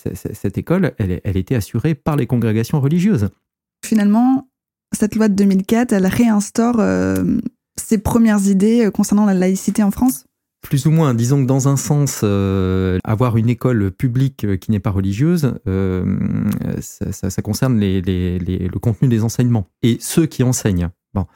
cette 0.03 0.57
école, 0.57 0.93
elle, 0.97 1.21
elle 1.23 1.37
était 1.37 1.55
assurée 1.55 1.95
par 1.95 2.15
les 2.15 2.25
congrégations 2.25 2.81
religieuses. 2.81 3.29
Finalement, 3.85 4.47
cette 4.93 5.15
loi 5.15 5.27
de 5.27 5.33
2004, 5.33 5.91
elle 5.93 6.05
réinstaure 6.05 6.79
euh, 6.79 7.23
ses 7.75 7.97
premières 7.97 8.47
idées 8.47 8.85
euh, 8.85 8.91
concernant 8.91 9.25
la 9.25 9.33
laïcité 9.33 9.83
en 9.83 9.91
France? 9.91 10.25
Plus 10.63 10.87
ou 10.87 10.91
moins, 10.91 11.13
disons 11.13 11.43
que 11.43 11.47
dans 11.47 11.67
un 11.67 11.77
sens, 11.77 12.21
euh, 12.23 12.97
avoir 13.03 13.37
une 13.37 13.49
école 13.49 13.91
publique 13.91 14.59
qui 14.59 14.71
n'est 14.71 14.79
pas 14.79 14.89
religieuse, 14.89 15.53
ça, 16.79 17.41
concerne 17.43 17.79
le 17.79 18.79
contenu 18.79 19.07
des 19.07 19.23
enseignements 19.23 19.67
et 19.83 19.97
ceux 19.99 20.25
qui 20.25 20.41
enseignent. 20.41 20.89
Bon. 21.13 21.27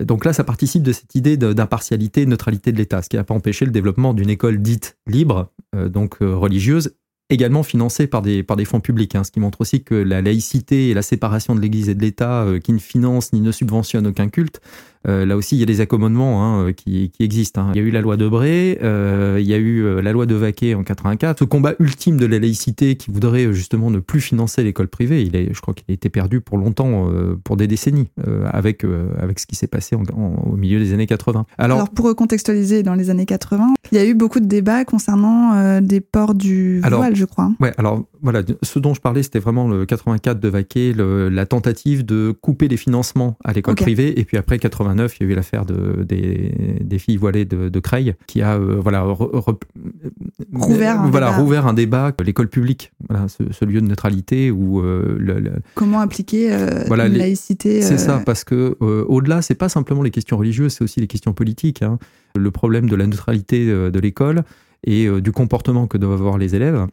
donc 0.00 0.24
là, 0.24 0.32
ça 0.32 0.44
participe 0.44 0.82
de 0.82 0.92
cette 0.92 1.14
idée 1.14 1.36
d'impartialité, 1.36 2.24
neutralité 2.24 2.72
de 2.72 2.78
l'État, 2.78 3.02
ce 3.02 3.10
qui 3.10 3.16
n'a 3.16 3.24
pas 3.24 3.34
empêché 3.34 3.66
le 3.66 3.70
développement 3.70 4.14
d'une 4.14 4.30
école 4.30 4.62
dite 4.62 4.96
libre, 5.06 5.52
donc 5.74 6.18
religieuse, 6.20 6.94
également 7.28 7.62
financés 7.62 8.06
par 8.06 8.22
des, 8.22 8.44
fonds 8.64 8.80
publics, 8.80 9.14
hein, 9.14 9.24
ce 9.24 9.30
qui 9.30 9.40
montre 9.40 9.60
aussi 9.60 9.82
que 9.82 9.94
la 9.94 10.22
laïcité 10.22 10.90
et 10.90 10.94
la 10.94 11.02
séparation 11.02 11.54
de 11.54 11.60
l'Église 11.60 11.88
et 11.88 11.94
de 11.94 12.00
l'État, 12.00 12.46
qui 12.62 12.72
ne 12.72 12.78
financent 12.78 13.32
ni 13.32 13.40
ne 13.40 13.52
subventionnent 13.52 14.06
aucun 14.06 14.28
culte, 14.28 14.60
euh, 15.08 15.26
là 15.26 15.36
aussi, 15.36 15.56
il 15.56 15.60
y 15.60 15.62
a 15.62 15.66
des 15.66 15.80
accommodements 15.80 16.42
hein, 16.42 16.68
euh, 16.68 16.72
qui, 16.72 17.10
qui, 17.10 17.22
existent. 17.22 17.62
Hein. 17.62 17.72
Il 17.74 17.80
y 17.80 17.84
a 17.84 17.86
eu 17.86 17.90
la 17.90 18.00
loi 18.00 18.16
de 18.16 18.28
Bré, 18.28 18.78
euh, 18.82 19.38
il 19.40 19.46
y 19.46 19.54
a 19.54 19.58
eu 19.58 19.84
euh, 19.84 20.00
la 20.00 20.12
loi 20.12 20.26
de 20.26 20.34
Vaquet 20.34 20.74
en 20.74 20.84
84. 20.84 21.40
Ce 21.40 21.44
combat 21.44 21.74
ultime 21.78 22.16
de 22.16 22.26
la 22.26 22.38
laïcité 22.38 22.96
qui 22.96 23.10
voudrait 23.10 23.52
justement 23.52 23.90
ne 23.90 23.98
plus 23.98 24.20
financer 24.20 24.62
l'école 24.62 24.88
privée, 24.88 25.22
il 25.22 25.34
est, 25.36 25.52
je 25.52 25.60
crois 25.60 25.74
qu'il 25.74 25.84
a 25.88 25.92
été 25.92 26.08
perdu 26.08 26.40
pour 26.40 26.58
longtemps, 26.58 27.08
pour 27.44 27.56
des 27.56 27.66
décennies, 27.66 28.08
avec, 28.50 28.84
avec 29.18 29.38
ce 29.38 29.46
qui 29.46 29.56
s'est 29.56 29.66
passé 29.66 29.96
en, 29.96 30.02
au 30.12 30.56
milieu 30.56 30.78
des 30.78 30.92
années 30.92 31.06
80. 31.06 31.46
Alors, 31.58 31.78
Alors, 31.78 31.90
pour 31.90 32.06
recontextualiser, 32.06 32.82
dans 32.82 32.94
les 32.94 33.10
années 33.10 33.26
80, 33.26 33.74
il 33.90 33.98
y 33.98 34.00
a 34.00 34.06
eu 34.06 34.14
beaucoup 34.14 34.40
de 34.40 34.46
débats 34.46 34.84
concernant 34.84 35.80
des 35.80 36.00
ports 36.00 36.34
du 36.34 36.80
voile, 36.80 37.16
je 37.16 37.24
crois. 37.24 37.50
Ouais, 37.60 37.72
alors 37.78 38.04
voilà, 38.22 38.42
ce 38.62 38.78
dont 38.78 38.94
je 38.94 39.00
parlais, 39.00 39.22
c'était 39.22 39.38
vraiment 39.38 39.68
le 39.68 39.84
84 39.86 40.40
de 40.40 40.48
Vaquet, 40.48 40.92
le, 40.92 41.28
la 41.28 41.46
tentative 41.46 42.04
de 42.04 42.34
couper 42.40 42.68
les 42.68 42.76
financements 42.76 43.36
à 43.44 43.52
l'école 43.52 43.74
privée, 43.74 44.18
et 44.18 44.24
puis 44.24 44.36
après 44.36 44.58
80 44.96 45.16
il 45.20 45.26
y 45.26 45.28
a 45.28 45.32
eu 45.32 45.36
l'affaire 45.36 45.64
de, 45.64 46.04
des, 46.04 46.98
filles 46.98 47.16
voilées 47.16 47.44
de, 47.44 47.68
de 47.68 47.80
Creil, 47.80 48.14
qui 48.26 48.42
a 48.42 48.54
euh, 48.54 48.80
voilà, 48.80 49.02
rouvert, 49.02 51.00
un 51.00 51.10
voilà, 51.10 51.30
débat. 51.30 51.38
rouvert 51.38 51.66
un 51.66 51.74
débat, 51.74 52.12
l'école 52.24 52.48
publique, 52.48 52.92
voilà, 53.08 53.26
ce, 53.28 53.64
lieu 53.64 53.80
de 53.80 53.86
neutralité 53.86 54.50
où... 54.50 54.80
Euh, 54.80 55.16
le, 55.18 55.52
Comment 55.74 56.00
appliquer 56.00 56.52
euh, 56.52 56.84
voilà, 56.86 57.08
laïcité 57.08 57.82
C'est 57.82 57.98
ça, 57.98 58.22
parce 58.24 58.44
que 58.44 58.76
au-delà, 58.80 59.42
c'est 59.42 59.54
pas 59.54 59.68
simplement 59.68 60.02
les 60.02 60.10
questions 60.10 60.36
religieuses, 60.36 60.74
c'est 60.74 60.84
aussi 60.84 61.00
les 61.00 61.06
questions 61.06 61.32
politiques. 61.32 61.82
Hein. 61.82 61.98
Le 62.36 62.50
problème 62.50 62.88
de 62.88 62.96
la 62.96 63.06
neutralité 63.06 63.66
de 63.66 63.98
l'école 64.00 64.42
et 64.84 65.08
du 65.20 65.32
comportement 65.32 65.86
que 65.86 65.98
doivent 65.98 66.20
avoir 66.20 66.38
les 66.38 66.54
élèves, 66.54 66.86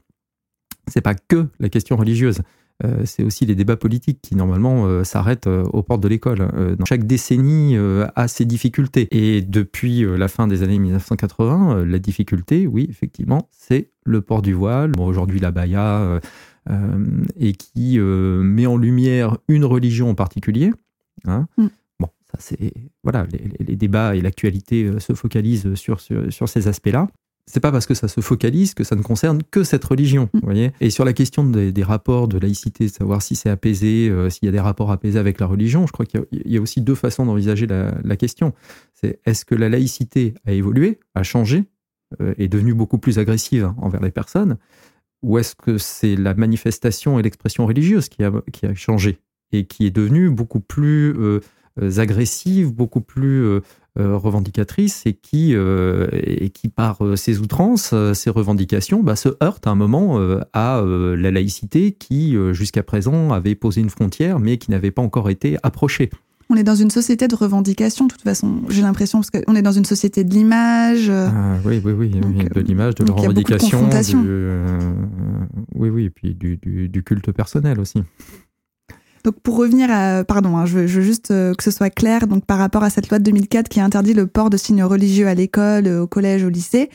c'est 0.88 1.02
pas 1.02 1.14
que 1.14 1.48
la 1.60 1.70
question 1.70 1.96
religieuse. 1.96 2.42
Euh, 2.86 3.02
c'est 3.06 3.24
aussi 3.24 3.46
les 3.46 3.56
débats 3.56 3.76
politiques 3.76 4.20
qui 4.22 4.36
normalement 4.36 4.86
euh, 4.86 5.04
s'arrêtent 5.04 5.48
euh, 5.48 5.64
aux 5.74 5.84
portes 5.84 6.02
de 6.02 6.08
l'école. 6.08 6.48
chaque 6.88 7.06
décennie 7.06 7.78
a 8.16 8.28
ses 8.28 8.46
difficultés. 8.46 9.08
Et 9.12 9.42
depuis 9.42 10.06
la 10.18 10.28
fin 10.28 10.48
des 10.48 10.64
années 10.64 10.80
1980, 10.80 11.86
la 11.86 12.00
difficulté, 12.00 12.68
oui, 12.68 12.88
effectivement, 12.90 13.50
c'est 13.52 13.92
le 14.06 14.22
port 14.22 14.42
du 14.42 14.54
voile. 14.54 14.92
Bon, 14.92 15.06
Aujourd'hui, 15.06 15.40
la 15.40 15.52
baya, 15.52 16.20
et 17.36 17.54
qui 17.54 18.00
met 18.00 18.66
en 18.66 18.78
lumière 18.78 19.38
une 19.48 19.66
religion 19.66 20.10
en 20.10 20.16
particulier. 20.16 20.72
Hein. 21.26 21.48
Mm. 21.58 21.68
Bon, 22.00 22.08
ça 22.32 22.38
c'est 22.40 22.74
voilà, 23.04 23.26
les, 23.60 23.76
débats 23.76 24.16
et 24.16 24.22
l'actualité 24.22 25.00
se 25.00 25.14
focalisent 25.14 25.74
sur, 25.76 26.00
sur 26.02 26.50
ces 26.50 26.68
aspects-là 26.68 27.08
c'est 27.52 27.60
pas 27.60 27.72
parce 27.72 27.88
que 27.88 27.96
ça 27.96 28.08
se 28.08 28.22
focalise 28.22 28.76
que 28.76 28.84
ça 28.84 28.96
ne 28.96 29.02
concerne 29.02 29.42
que 29.50 29.64
cette 29.64 29.84
religion, 29.84 30.30
mm. 30.34 30.40
vous 30.40 30.46
voyez. 30.46 30.72
Et 30.82 30.92
sur 30.92 31.04
la 31.04 31.14
question 31.14 31.44
des, 31.44 31.84
rapports 31.84 32.28
de 32.28 32.38
laïcité, 32.38 32.86
de 32.86 32.92
savoir 32.92 33.24
si 33.24 33.36
c'est 33.36 33.50
apaisé, 33.50 34.08
euh, 34.10 34.30
s'il 34.30 34.46
y 34.46 34.50
a 34.50 34.52
des 34.52 34.60
rapports 34.60 34.92
apaisés 34.92 35.18
avec 35.18 35.40
la 35.40 35.48
religion, 35.48 35.88
je 35.88 35.92
crois 35.92 36.06
qu'il 36.06 36.24
y, 36.32 36.58
a 36.58 36.62
aussi 36.62 36.82
deux 36.82 36.94
façons 36.94 37.26
d'envisager 37.26 37.66
la, 37.66 38.16
question. 38.18 38.54
C'est 38.94 39.20
est-ce 39.26 39.46
que 39.46 39.56
la 39.56 39.68
laïcité 39.68 40.36
a 40.46 40.52
évolué, 40.52 41.00
a 41.16 41.24
changé, 41.24 41.64
euh, 42.22 42.36
est 42.38 42.50
devenue 42.50 42.76
beaucoup 42.76 43.00
plus 43.00 43.18
agressive 43.18 43.74
envers 43.78 44.02
les 44.02 44.12
personnes, 44.12 44.58
ou 45.24 45.40
est-ce 45.40 45.56
que 45.56 45.80
c'est 45.80 46.16
la 46.16 46.36
manifestation 46.36 47.20
et 47.20 47.24
l'expression 47.24 47.66
religieuse 47.66 48.10
qui 48.10 48.24
a, 48.24 48.32
qui 48.54 48.68
a 48.68 48.76
changé 48.76 49.18
et 49.52 49.66
qui 49.66 49.88
est 49.88 49.92
devenue 49.92 50.30
beaucoup 50.30 50.60
plus 50.60 51.16
euh, 51.18 51.40
agressive, 51.98 52.72
beaucoup 52.74 53.02
plus 53.02 53.60
revendicatrice 53.96 55.04
et 55.06 55.14
qui, 55.14 55.56
euh, 55.56 56.08
et 56.14 56.50
qui 56.50 56.70
par 56.70 57.04
euh, 57.04 57.16
ses 57.16 57.40
outrances, 57.40 57.94
ses 58.14 58.30
revendications, 58.30 59.04
bah, 59.04 59.16
se 59.16 59.30
heurte 59.44 59.68
à 59.68 59.72
un 59.72 59.76
moment 59.76 60.20
à 60.54 60.84
la 60.86 61.32
laïcité 61.32 61.92
qui, 61.92 62.36
jusqu'à 62.52 62.84
présent, 62.84 63.32
avait 63.32 63.56
posé 63.56 63.82
une 63.82 63.90
frontière, 63.90 64.40
mais 64.40 64.58
qui 64.58 64.72
n'avait 64.72 64.92
pas 64.92 65.02
encore 65.02 65.30
été 65.30 65.58
approchée. 65.64 66.10
On 66.52 66.56
est 66.56 66.64
dans 66.64 66.76
une 66.76 66.90
société 66.90 67.28
de 67.28 67.36
revendication, 67.36 68.08
de 68.08 68.12
toute 68.12 68.24
façon, 68.24 68.64
j'ai 68.70 68.82
l'impression, 68.82 69.20
parce 69.20 69.30
qu'on 69.30 69.56
est 69.56 69.62
dans 69.62 69.72
une 69.72 69.86
société 69.86 70.24
de 70.24 70.34
l'image. 70.34 71.10
Ah, 71.10 71.58
oui, 71.64 71.80
oui, 71.84 71.92
oui, 71.92 72.10
de 72.10 72.62
l'image, 72.62 72.96
de 72.96 73.06
la 73.06 73.14
revendication. 73.14 73.88
oui, 75.76 75.90
oui, 75.90 76.06
et 76.06 76.10
puis 76.10 76.34
du, 76.34 76.58
du 76.58 77.04
culte 77.04 77.32
personnel 77.32 77.80
aussi. 77.80 78.02
Donc 79.30 79.42
pour 79.42 79.58
revenir 79.58 79.92
à, 79.92 80.24
pardon, 80.24 80.58
hein, 80.58 80.66
je, 80.66 80.80
veux, 80.80 80.88
juste 80.88 81.30
euh, 81.30 81.54
que 81.54 81.62
ce 81.64 81.70
soit 81.70 81.92
clair, 81.92 82.26
donc 82.26 82.48
par 82.48 82.58
rapport 82.58 82.82
à 82.82 82.90
cette 82.90 83.10
loi 83.10 83.20
de 83.20 83.26
2004 83.26 83.70
qui 83.70 83.80
interdit 83.80 84.16
le 84.16 84.26
port 84.26 84.50
de 84.50 84.58
signes 84.58 84.84
religieux 84.84 85.28
à 85.28 85.36
l'école, 85.36 85.86
euh, 85.86 86.02
au 86.02 86.08
collège, 86.08 86.44
au 86.44 86.50
lycée, 86.50 86.90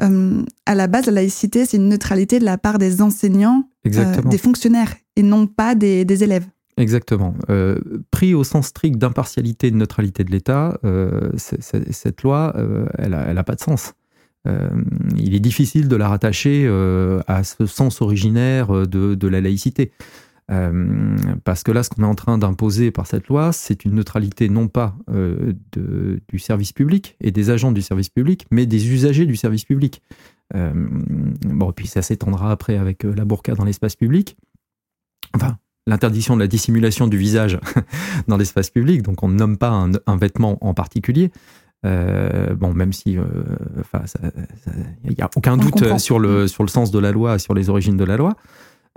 euh, 0.00 0.42
à 0.64 0.74
la 0.74 0.86
base, 0.86 1.04
la 1.04 1.12
laïcité, 1.12 1.66
c'est 1.66 1.76
une 1.76 1.90
neutralité 1.90 2.38
de 2.38 2.46
la 2.46 2.56
part 2.56 2.78
des 2.78 3.02
enseignants, 3.02 3.68
des 3.84 4.38
fonctionnaires, 4.38 4.94
et 5.14 5.22
non 5.22 5.46
pas 5.46 5.74
des, 5.74 6.24
élèves. 6.24 6.46
Exactement. 6.78 7.34
pris 8.10 8.32
au 8.32 8.44
sens 8.44 8.68
strict 8.68 8.96
d'impartialité 8.96 9.66
et 9.66 9.70
de 9.70 9.76
neutralité 9.76 10.24
de 10.24 10.30
l'État, 10.30 10.78
cette 11.36 12.22
loi, 12.22 12.54
elle 12.96 13.10
n'a 13.10 13.28
a 13.28 13.44
pas 13.44 13.56
de 13.56 13.60
sens. 13.60 13.92
il 15.16 15.34
est 15.34 15.40
difficile 15.40 15.88
de 15.88 15.96
la 15.96 16.08
rattacher 16.08 16.66
à 17.26 17.42
ce 17.42 17.66
sens 17.66 18.00
originaire 18.00 18.86
de, 18.86 19.16
de 19.16 19.28
la 19.28 19.40
laïcité. 19.40 19.90
Euh, 20.50 21.16
parce 21.44 21.62
que 21.62 21.72
là, 21.72 21.82
ce 21.82 21.90
qu'on 21.90 22.02
est 22.02 22.06
en 22.06 22.14
train 22.14 22.38
d'imposer 22.38 22.90
par 22.90 23.06
cette 23.06 23.28
loi, 23.28 23.52
c'est 23.52 23.84
une 23.84 23.94
neutralité 23.94 24.48
non 24.48 24.68
pas 24.68 24.96
euh, 25.10 25.52
de, 25.72 26.20
du 26.28 26.38
service 26.38 26.72
public 26.72 27.16
et 27.20 27.30
des 27.30 27.50
agents 27.50 27.72
du 27.72 27.82
service 27.82 28.08
public, 28.08 28.46
mais 28.50 28.64
des 28.66 28.90
usagers 28.90 29.26
du 29.26 29.36
service 29.36 29.64
public. 29.64 30.02
Euh, 30.54 30.72
bon, 30.74 31.72
puis 31.72 31.86
ça 31.86 32.00
s'étendra 32.00 32.50
après 32.50 32.78
avec 32.78 33.02
la 33.04 33.26
burqa 33.26 33.54
dans 33.54 33.64
l'espace 33.64 33.96
public. 33.96 34.38
Enfin, 35.34 35.58
l'interdiction 35.86 36.34
de 36.34 36.40
la 36.40 36.46
dissimulation 36.46 37.06
du 37.08 37.18
visage 37.18 37.60
dans 38.28 38.38
l'espace 38.38 38.70
public, 38.70 39.02
donc 39.02 39.22
on 39.22 39.28
ne 39.28 39.34
nomme 39.34 39.58
pas 39.58 39.68
un, 40.06 40.16
vêtement 40.16 40.56
en 40.64 40.72
particulier. 40.72 41.30
bon, 41.82 42.72
même 42.74 42.94
si, 42.94 43.18
il 45.04 45.10
n'y 45.10 45.22
a 45.22 45.28
aucun 45.36 45.58
doute 45.58 45.98
sur 45.98 46.18
le, 46.18 46.48
sur 46.48 46.62
le 46.62 46.70
sens 46.70 46.90
de 46.90 46.98
la 46.98 47.12
loi, 47.12 47.38
sur 47.38 47.52
les 47.52 47.68
origines 47.68 47.98
de 47.98 48.04
la 48.04 48.16
loi. 48.16 48.34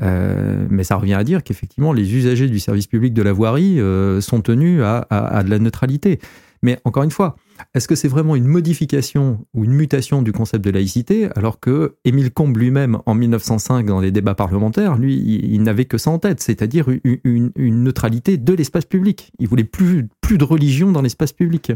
Euh, 0.02 0.66
mais 0.70 0.84
ça 0.84 0.96
revient 0.96 1.14
à 1.14 1.24
dire 1.24 1.44
qu'effectivement, 1.44 1.94
les 1.94 2.16
usagers 2.16 2.48
du 2.48 2.60
service 2.60 2.88
public 2.88 3.14
de 3.14 3.22
la 3.22 3.34
voirie 3.34 3.80
euh, 3.80 4.22
sont 4.22 4.42
tenus 4.42 4.82
à, 4.84 5.44
de 5.44 5.50
la 5.50 5.60
neutralité. 5.60 6.20
Mais 6.64 6.80
encore 6.86 7.04
une 7.04 7.12
fois, 7.12 7.36
est-ce 7.74 7.88
que 7.88 7.96
c'est 7.96 8.08
vraiment 8.08 8.36
une 8.36 8.46
modification 8.46 9.46
ou 9.56 9.64
une 9.64 9.74
mutation 9.74 10.22
du 10.22 10.32
concept 10.32 10.64
de 10.64 10.70
laïcité 10.70 11.28
alors 11.36 11.60
que 11.60 11.96
Émile 12.06 12.32
Combes 12.32 12.56
lui-même, 12.56 13.00
en 13.08 13.16
1905, 13.16 13.88
dans 13.88 14.00
les 14.00 14.12
débats 14.12 14.36
parlementaires, 14.36 14.96
lui, 14.96 15.16
il, 15.16 15.64
n'avait 15.64 15.86
que 15.86 15.98
ça 15.98 16.12
en 16.12 16.20
tête, 16.20 16.40
c'est-à-dire 16.40 16.88
une, 17.24 17.52
neutralité 17.58 18.38
de 18.38 18.54
l'espace 18.54 18.86
public. 18.86 19.32
Il 19.40 19.48
voulait 19.48 19.64
plus, 19.64 20.08
plus 20.22 20.38
de 20.38 20.44
religion 20.44 20.92
dans 20.92 21.02
l'espace 21.02 21.34
public. 21.34 21.72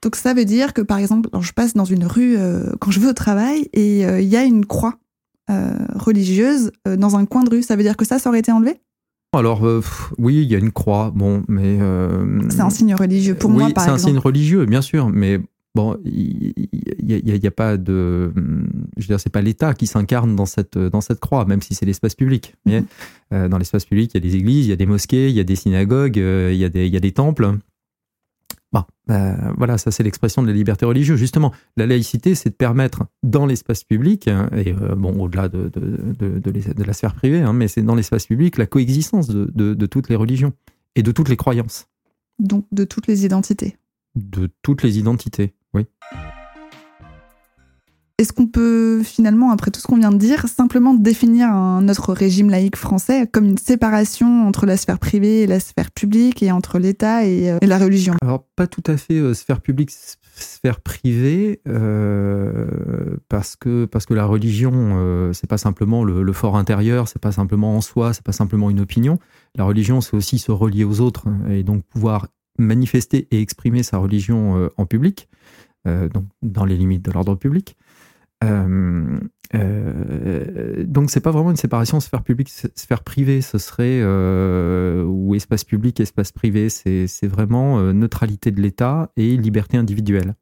Donc 0.00 0.16
ça 0.16 0.32
veut 0.32 0.46
dire 0.46 0.72
que, 0.72 0.80
par 0.80 0.96
exemple, 0.96 1.28
je 1.38 1.52
passe 1.52 1.74
dans 1.74 1.84
une 1.84 2.06
rue 2.06 2.36
euh, 2.38 2.72
quand 2.80 2.90
je 2.90 3.00
vais 3.00 3.08
au 3.08 3.12
travail 3.12 3.68
et 3.74 4.00
il 4.00 4.28
y 4.28 4.36
a 4.36 4.44
une 4.44 4.64
croix 4.64 4.98
religieuse 5.94 6.72
euh, 6.86 6.96
dans 6.96 7.16
un 7.16 7.26
coin 7.26 7.44
de 7.44 7.50
rue. 7.50 7.62
Ça 7.62 7.76
veut 7.76 7.82
dire 7.82 7.96
que 7.96 8.04
ça, 8.04 8.18
ça 8.18 8.30
aurait 8.30 8.40
été 8.40 8.52
enlevé? 8.52 8.80
Alors 9.34 9.66
euh, 9.66 9.80
oui, 10.18 10.42
il 10.42 10.50
y 10.50 10.54
a 10.54 10.58
une 10.58 10.72
croix, 10.72 11.10
bon, 11.14 11.42
mais 11.48 11.78
c'est 12.50 12.60
un 12.60 12.70
signe 12.70 12.94
religieux 12.94 13.34
pour 13.34 13.50
moi, 13.50 13.70
par 13.70 13.84
exemple. 13.84 14.00
c'est 14.00 14.08
un 14.08 14.10
signe 14.10 14.18
religieux, 14.18 14.66
bien 14.66 14.82
sûr, 14.82 15.08
mais 15.08 15.40
bon, 15.74 15.96
il 16.04 16.52
n'y 17.08 17.46
a, 17.46 17.50
pas 17.50 17.78
de, 17.78 18.30
je 18.98 19.02
veux 19.02 19.06
dire, 19.06 19.20
c'est 19.20 19.32
pas 19.32 19.40
l'État 19.40 19.72
qui 19.72 19.86
s'incarne 19.86 20.36
dans 20.36 20.44
cette 20.44 20.76
dans 20.76 21.00
cette 21.00 21.18
croix, 21.18 21.46
même 21.46 21.62
si 21.62 21.74
c'est 21.74 21.86
l'espace 21.86 22.14
public. 22.14 22.54
Mhm. 22.66 23.48
dans 23.48 23.56
l'espace 23.56 23.86
public, 23.86 24.10
il 24.12 24.18
y 24.18 24.26
a 24.26 24.28
des 24.28 24.36
églises, 24.36 24.66
il 24.66 24.68
y 24.68 24.74
a 24.74 24.76
des 24.76 24.84
mosquées, 24.84 25.30
il 25.30 25.34
y 25.34 25.40
a 25.40 25.44
des 25.44 25.56
synagogues, 25.56 26.18
il 26.18 26.56
y 26.56 26.64
a 26.66 26.68
des 26.68 26.86
il 26.86 26.92
y 26.92 26.96
a 26.98 27.00
des 27.00 27.12
temples. 27.12 27.56
Bon, 28.72 28.84
euh, 29.10 29.34
voilà, 29.58 29.76
ça 29.76 29.90
c'est 29.90 30.02
l'expression 30.02 30.42
de 30.42 30.46
la 30.46 30.52
liberté 30.54 30.86
religieuse. 30.86 31.18
Justement, 31.18 31.52
la 31.76 31.86
laïcité, 31.86 32.34
c'est 32.34 32.50
de 32.50 32.54
permettre 32.54 33.04
dans 33.22 33.44
l'espace 33.44 33.84
public, 33.84 34.28
hein, 34.28 34.48
et 34.56 34.72
euh, 34.72 34.94
bon, 34.94 35.20
au-delà 35.22 35.48
de, 35.48 35.70
de, 35.74 36.84
la 36.84 36.92
sphère 36.94 37.14
privée, 37.14 37.40
hein, 37.40 37.52
mais 37.52 37.68
c'est 37.68 37.82
dans 37.82 37.94
l'espace 37.94 38.26
public 38.26 38.56
la 38.56 38.66
coexistence 38.66 39.28
de 39.28 39.86
toutes 39.86 40.08
les 40.08 40.16
religions 40.16 40.52
et 40.94 41.02
de 41.02 41.12
toutes 41.12 41.28
les 41.28 41.36
croyances. 41.36 41.86
Donc 42.38 42.66
de 42.72 42.84
toutes 42.84 43.06
les 43.06 43.24
identités. 43.24 43.76
De 44.14 44.50
toutes 44.62 44.82
les 44.82 44.98
identités, 44.98 45.54
oui. 45.74 45.86
Est-ce 48.22 48.32
qu'on 48.32 48.46
peut 48.46 49.02
finalement, 49.02 49.50
après 49.50 49.72
tout 49.72 49.80
ce 49.80 49.86
qu'on 49.88 49.96
vient 49.96 50.12
de 50.12 50.16
dire, 50.16 50.46
simplement 50.46 50.94
définir 50.94 51.52
notre 51.80 52.12
régime 52.12 52.50
laïque 52.50 52.76
français 52.76 53.26
comme 53.26 53.46
une 53.46 53.58
séparation 53.58 54.46
entre 54.46 54.64
la 54.64 54.76
sphère 54.76 55.00
privée 55.00 55.42
et 55.42 55.48
la 55.48 55.58
sphère 55.58 55.90
publique 55.90 56.40
et 56.40 56.52
entre 56.52 56.78
l'État 56.78 57.26
et, 57.26 57.50
euh, 57.50 57.58
la 57.60 57.78
religion? 57.78 58.14
Alors 58.22 58.44
pas 58.54 58.68
tout 58.68 58.84
à 58.86 58.96
fait 58.96 59.18
euh, 59.18 59.34
sphère 59.34 59.60
publique, 59.60 59.90
sphère 60.36 60.80
privée, 60.80 61.62
euh, 61.66 62.66
parce 63.28 63.56
que 63.56 63.86
parce 63.86 64.06
que 64.06 64.14
la 64.14 64.24
religion, 64.24 65.32
c'est 65.32 65.48
pas 65.48 65.58
simplement 65.58 66.04
le, 66.04 66.32
fort 66.32 66.56
intérieur, 66.56 67.08
c'est 67.08 67.20
pas 67.20 67.32
simplement 67.32 67.76
en 67.76 67.80
soi, 67.80 68.12
c'est 68.12 68.24
pas 68.24 68.30
simplement 68.30 68.70
une 68.70 68.78
opinion. 68.78 69.18
La 69.56 69.64
religion, 69.64 70.00
c'est 70.00 70.14
aussi 70.14 70.38
se 70.38 70.52
relier 70.52 70.84
aux 70.84 71.00
autres 71.00 71.26
et 71.50 71.64
donc 71.64 71.82
pouvoir 71.86 72.28
manifester 72.56 73.26
et 73.32 73.40
exprimer 73.40 73.82
sa 73.82 73.98
religion 73.98 74.70
en 74.76 74.86
public, 74.86 75.28
donc 75.84 76.26
dans 76.42 76.64
les 76.64 76.76
limites 76.76 77.04
de 77.04 77.10
l'ordre 77.10 77.34
public. 77.34 77.76
Euh, 78.42 79.20
Euh, 79.54 80.84
donc 80.84 81.10
c'est 81.10 81.20
pas 81.20 81.30
vraiment 81.30 81.50
une 81.50 81.56
séparation 81.56 82.00
sphère 82.00 82.22
publique 82.22 82.50
sphère 82.74 83.02
privée. 83.02 83.42
Ce 83.42 83.58
serait 83.58 84.00
euh, 84.02 85.04
ou 85.04 85.34
espace 85.34 85.64
public 85.64 86.00
espace 86.00 86.32
privé. 86.32 86.68
C'est 86.68 87.26
vraiment 87.26 87.78
euh, 87.78 87.92
neutralité 87.92 88.50
de 88.50 88.60
l'État 88.60 89.10
et 89.16 89.36
liberté 89.36 89.76
individuelle. 89.76 90.34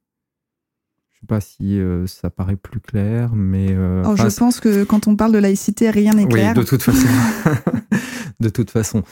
Je 1.13 1.21
sais 1.21 1.27
pas 1.27 1.41
si 1.41 1.79
ça 2.07 2.31
paraît 2.31 2.57
plus 2.57 2.81
clair 2.81 3.35
mais 3.35 3.77
oh, 4.07 4.17
je 4.17 4.35
pense 4.39 4.59
que 4.59 4.85
quand 4.85 5.07
on 5.07 5.17
parle 5.17 5.33
de 5.33 5.39
laïcité 5.39 5.91
rien 5.91 6.15
n'est 6.15 6.27
clair. 6.27 6.55
de 6.55 6.63
toute 6.63 6.83
façon. 6.83 7.07
De 8.41 8.49
toute 8.49 8.71
façon. 8.71 9.03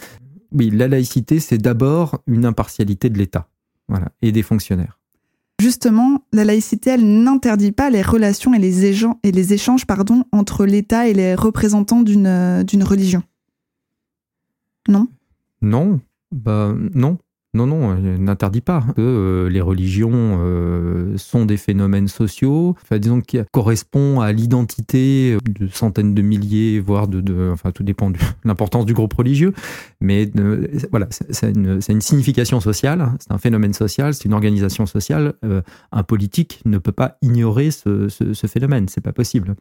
Oui 0.52 0.71
la 0.71 0.88
laïcité 0.88 1.38
c'est 1.38 1.59
d'abord 1.59 2.23
une 2.26 2.47
impartialité 2.47 3.11
de 3.11 3.18
l'État. 3.18 3.49
Voilà. 3.88 4.11
Et 4.23 4.33
des 4.33 4.42
fonctionnaires 4.42 4.97
Justement, 5.60 6.24
la 6.32 6.44
laïcité, 6.44 6.90
elle 6.90 7.22
n'interdit 7.22 7.72
pas 7.72 7.90
les 7.90 8.02
relations 8.02 8.54
et 8.54 8.58
les, 8.60 9.52
échanges, 9.52 9.84
entre 10.30 10.66
l'État 10.66 11.08
et 11.08 11.14
les 11.14 11.34
représentants 11.34 12.02
d'une 12.02 12.84
religion. 12.84 13.22
Non? 14.88 15.08
Non, 15.60 16.00
bah 16.30 16.72
non. 16.94 17.18
Non, 17.58 17.66
non, 17.66 17.96
elle 17.96 18.22
n'interdit 18.22 18.60
pas 18.60 18.84
que 18.94 19.00
euh, 19.00 19.48
les 19.48 19.60
religions 19.60 20.12
euh, 20.14 21.16
sont 21.16 21.44
des 21.44 21.56
phénomènes 21.56 22.06
sociaux, 22.06 22.76
enfin, 22.80 23.00
disons 23.00 23.20
qui 23.20 23.40
correspond 23.50 24.20
à 24.20 24.30
l'identité 24.30 25.36
de 25.44 25.66
centaines 25.66 26.14
de 26.14 26.22
milliers, 26.22 26.78
voire 26.78 27.08
de, 27.08 27.50
enfin 27.52 27.72
tout 27.72 27.82
dépend 27.82 28.10
de 28.10 28.18
l'importance 28.44 28.86
du 28.86 28.94
groupe 28.94 29.12
religieux, 29.12 29.54
mais 30.00 30.30
euh, 30.38 30.68
voilà, 30.92 31.08
c'est 31.10 31.50
une, 31.50 31.80
une, 31.88 32.00
signification 32.00 32.60
sociale, 32.60 33.10
c'est 33.18 33.32
un 33.32 33.38
phénomène 33.38 33.72
social, 33.72 34.14
c'est 34.14 34.26
une 34.26 34.34
organisation 34.34 34.86
sociale. 34.86 35.34
un 35.90 36.02
politique 36.04 36.60
ne 36.64 36.78
peut 36.78 36.92
pas 36.92 37.16
ignorer 37.22 37.72
ce, 37.72 38.08
ce 38.08 38.46
phénomène, 38.46 38.86
c'est 38.86 39.00
pas 39.00 39.12
possible. 39.12 39.56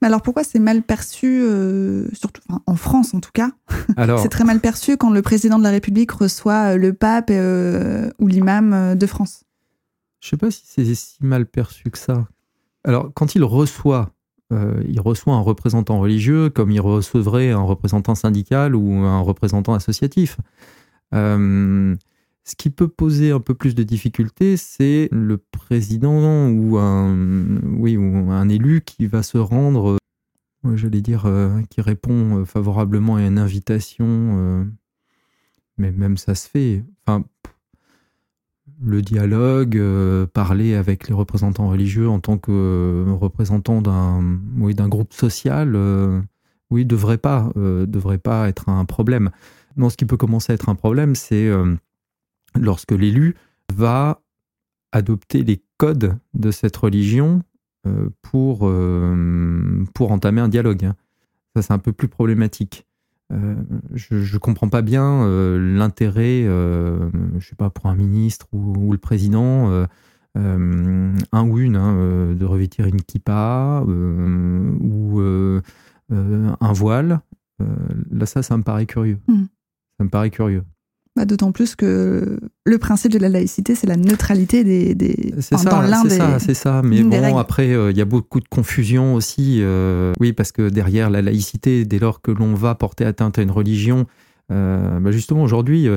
Mais 0.00 0.08
alors 0.08 0.22
pourquoi 0.22 0.44
c'est 0.44 0.58
mal 0.58 0.82
perçu, 0.82 1.42
euh, 1.42 2.08
surtout 2.12 2.42
en 2.66 2.76
France 2.76 3.14
en 3.14 3.20
tout 3.20 3.30
cas? 3.32 3.50
C'est 4.22 4.28
très 4.28 4.44
mal 4.44 4.60
perçu 4.60 4.96
quand 4.96 5.10
le 5.10 5.22
président 5.22 5.58
de 5.58 5.64
la 5.64 5.70
République 5.70 6.10
reçoit 6.10 6.72
euh, 6.72 6.76
le 6.76 6.92
pape 6.92 7.30
euh, 7.30 8.10
ou 8.18 8.26
l'imam 8.26 8.94
de 8.96 9.06
France. 9.06 9.44
Je 10.20 10.26
ne 10.26 10.30
sais 10.30 10.36
pas 10.36 10.50
si 10.50 10.62
c'est 10.66 10.94
si 10.94 11.16
mal 11.20 11.46
perçu 11.46 11.90
que 11.90 11.98
ça. 11.98 12.28
Alors 12.84 13.10
quand 13.14 13.34
il 13.34 13.44
reçoit, 13.44 14.10
il 14.50 15.00
reçoit 15.00 15.34
un 15.34 15.40
représentant 15.40 15.98
religieux 15.98 16.50
comme 16.50 16.70
il 16.70 16.80
recevrait 16.80 17.52
un 17.52 17.62
représentant 17.62 18.14
syndical 18.14 18.74
ou 18.74 18.92
un 18.92 19.20
représentant 19.20 19.72
associatif. 19.72 20.36
Ce 22.50 22.56
qui 22.56 22.70
peut 22.70 22.88
poser 22.88 23.30
un 23.30 23.38
peu 23.38 23.54
plus 23.54 23.76
de 23.76 23.84
difficultés, 23.84 24.56
c'est 24.56 25.08
le 25.12 25.38
président 25.38 26.48
ou 26.48 26.78
un, 26.78 27.14
oui, 27.62 27.96
ou 27.96 28.32
un 28.32 28.48
élu 28.48 28.80
qui 28.80 29.06
va 29.06 29.22
se 29.22 29.38
rendre, 29.38 29.98
euh, 30.66 30.76
j'allais 30.76 31.00
dire, 31.00 31.26
euh, 31.26 31.62
qui 31.70 31.80
répond 31.80 32.38
euh, 32.38 32.44
favorablement 32.44 33.14
à 33.14 33.22
une 33.22 33.38
invitation. 33.38 34.68
mais 35.78 35.92
même 35.92 36.16
ça 36.16 36.34
se 36.34 36.48
fait. 36.48 36.84
Enfin, 37.06 37.24
le 38.82 39.00
dialogue, 39.00 39.80
parler 40.32 40.74
avec 40.74 41.06
les 41.06 41.14
représentants 41.14 41.68
religieux 41.68 42.08
en 42.08 42.18
tant 42.18 42.36
que 42.36 43.06
représentant 43.12 43.80
d'un 43.80 44.40
oui, 44.58 44.74
groupe 44.74 45.12
social, 45.12 45.78
oui, 46.70 46.84
devrait 46.84 47.18
pas, 47.18 47.52
devrait 47.54 48.18
pas 48.18 48.48
être 48.48 48.68
un 48.70 48.84
problème. 48.86 49.30
Non, 49.76 49.88
ce 49.88 49.96
qui 49.96 50.04
peut 50.04 50.16
commencer 50.16 50.50
à 50.50 50.54
être 50.54 50.68
un 50.68 50.74
problème, 50.74 51.14
c'est 51.14 51.48
lorsque 52.58 52.92
l'élu 52.92 53.36
va 53.72 54.20
adopter 54.92 55.42
les 55.44 55.62
codes 55.78 56.18
de 56.34 56.50
cette 56.50 56.76
religion 56.76 57.42
euh, 57.86 58.10
pour, 58.22 58.68
euh, 58.68 59.84
pour 59.94 60.12
entamer 60.12 60.40
un 60.40 60.48
dialogue. 60.48 60.84
Hein. 60.84 60.96
Ça, 61.56 61.62
c'est 61.62 61.72
un 61.72 61.78
peu 61.78 61.92
plus 61.92 62.08
problématique. 62.08 62.86
Euh, 63.32 63.54
je 63.94 64.34
ne 64.34 64.38
comprends 64.38 64.68
pas 64.68 64.82
bien 64.82 65.26
l'intérêt, 65.56 66.42
je 66.44 67.46
sais 67.48 67.54
pas, 67.56 67.70
pour 67.70 67.86
un 67.86 67.94
ministre 67.94 68.48
ou, 68.52 68.92
le 68.92 68.98
président, 68.98 69.86
un 70.34 71.48
ou 71.48 71.58
une, 71.58 71.76
hein, 71.76 72.34
de 72.34 72.44
revêtir 72.44 72.86
une 72.86 73.00
kippa 73.02 73.84
ou 73.86 75.20
un 76.10 76.72
voile. 76.72 77.20
là, 78.10 78.26
ça, 78.26 78.42
ça 78.42 78.56
me 78.56 78.64
paraît 78.64 78.86
curieux. 78.86 79.20
Mmh. 79.28 79.44
Ça 79.98 80.04
me 80.04 80.10
paraît 80.10 80.30
curieux. 80.30 80.64
Bah, 81.16 81.24
d'autant 81.24 81.50
plus 81.50 81.74
que 81.74 82.38
le 82.64 82.78
principe 82.78 83.10
de 83.10 83.18
la 83.18 83.28
laïcité, 83.28 83.74
c'est 83.74 83.88
la 83.88 83.96
neutralité 83.96 84.62
des. 84.62 84.94
des... 84.94 85.34
C'est 85.40 85.58
ça, 85.58 85.82
c'est 86.02 86.10
ça, 86.10 86.38
c'est 86.38 86.54
ça. 86.54 86.82
Mais 86.84 87.02
bon, 87.02 87.36
après, 87.36 87.72
euh, 87.72 87.90
il 87.90 87.96
y 87.96 88.00
a 88.00 88.04
beaucoup 88.04 88.38
de 88.38 88.46
confusion 88.48 89.14
aussi. 89.14 89.58
Euh, 89.60 90.12
oui, 90.20 90.32
parce 90.32 90.52
que 90.52 90.68
derrière 90.68 91.10
la 91.10 91.20
laïcité, 91.20 91.84
dès 91.84 91.98
lors 91.98 92.22
que 92.22 92.30
l'on 92.30 92.54
va 92.54 92.76
porter 92.76 93.04
atteinte 93.04 93.40
à 93.40 93.42
une 93.42 93.50
religion, 93.50 94.06
euh, 94.52 95.00
bah, 95.00 95.10
justement, 95.10 95.42
aujourd'hui, 95.42 95.88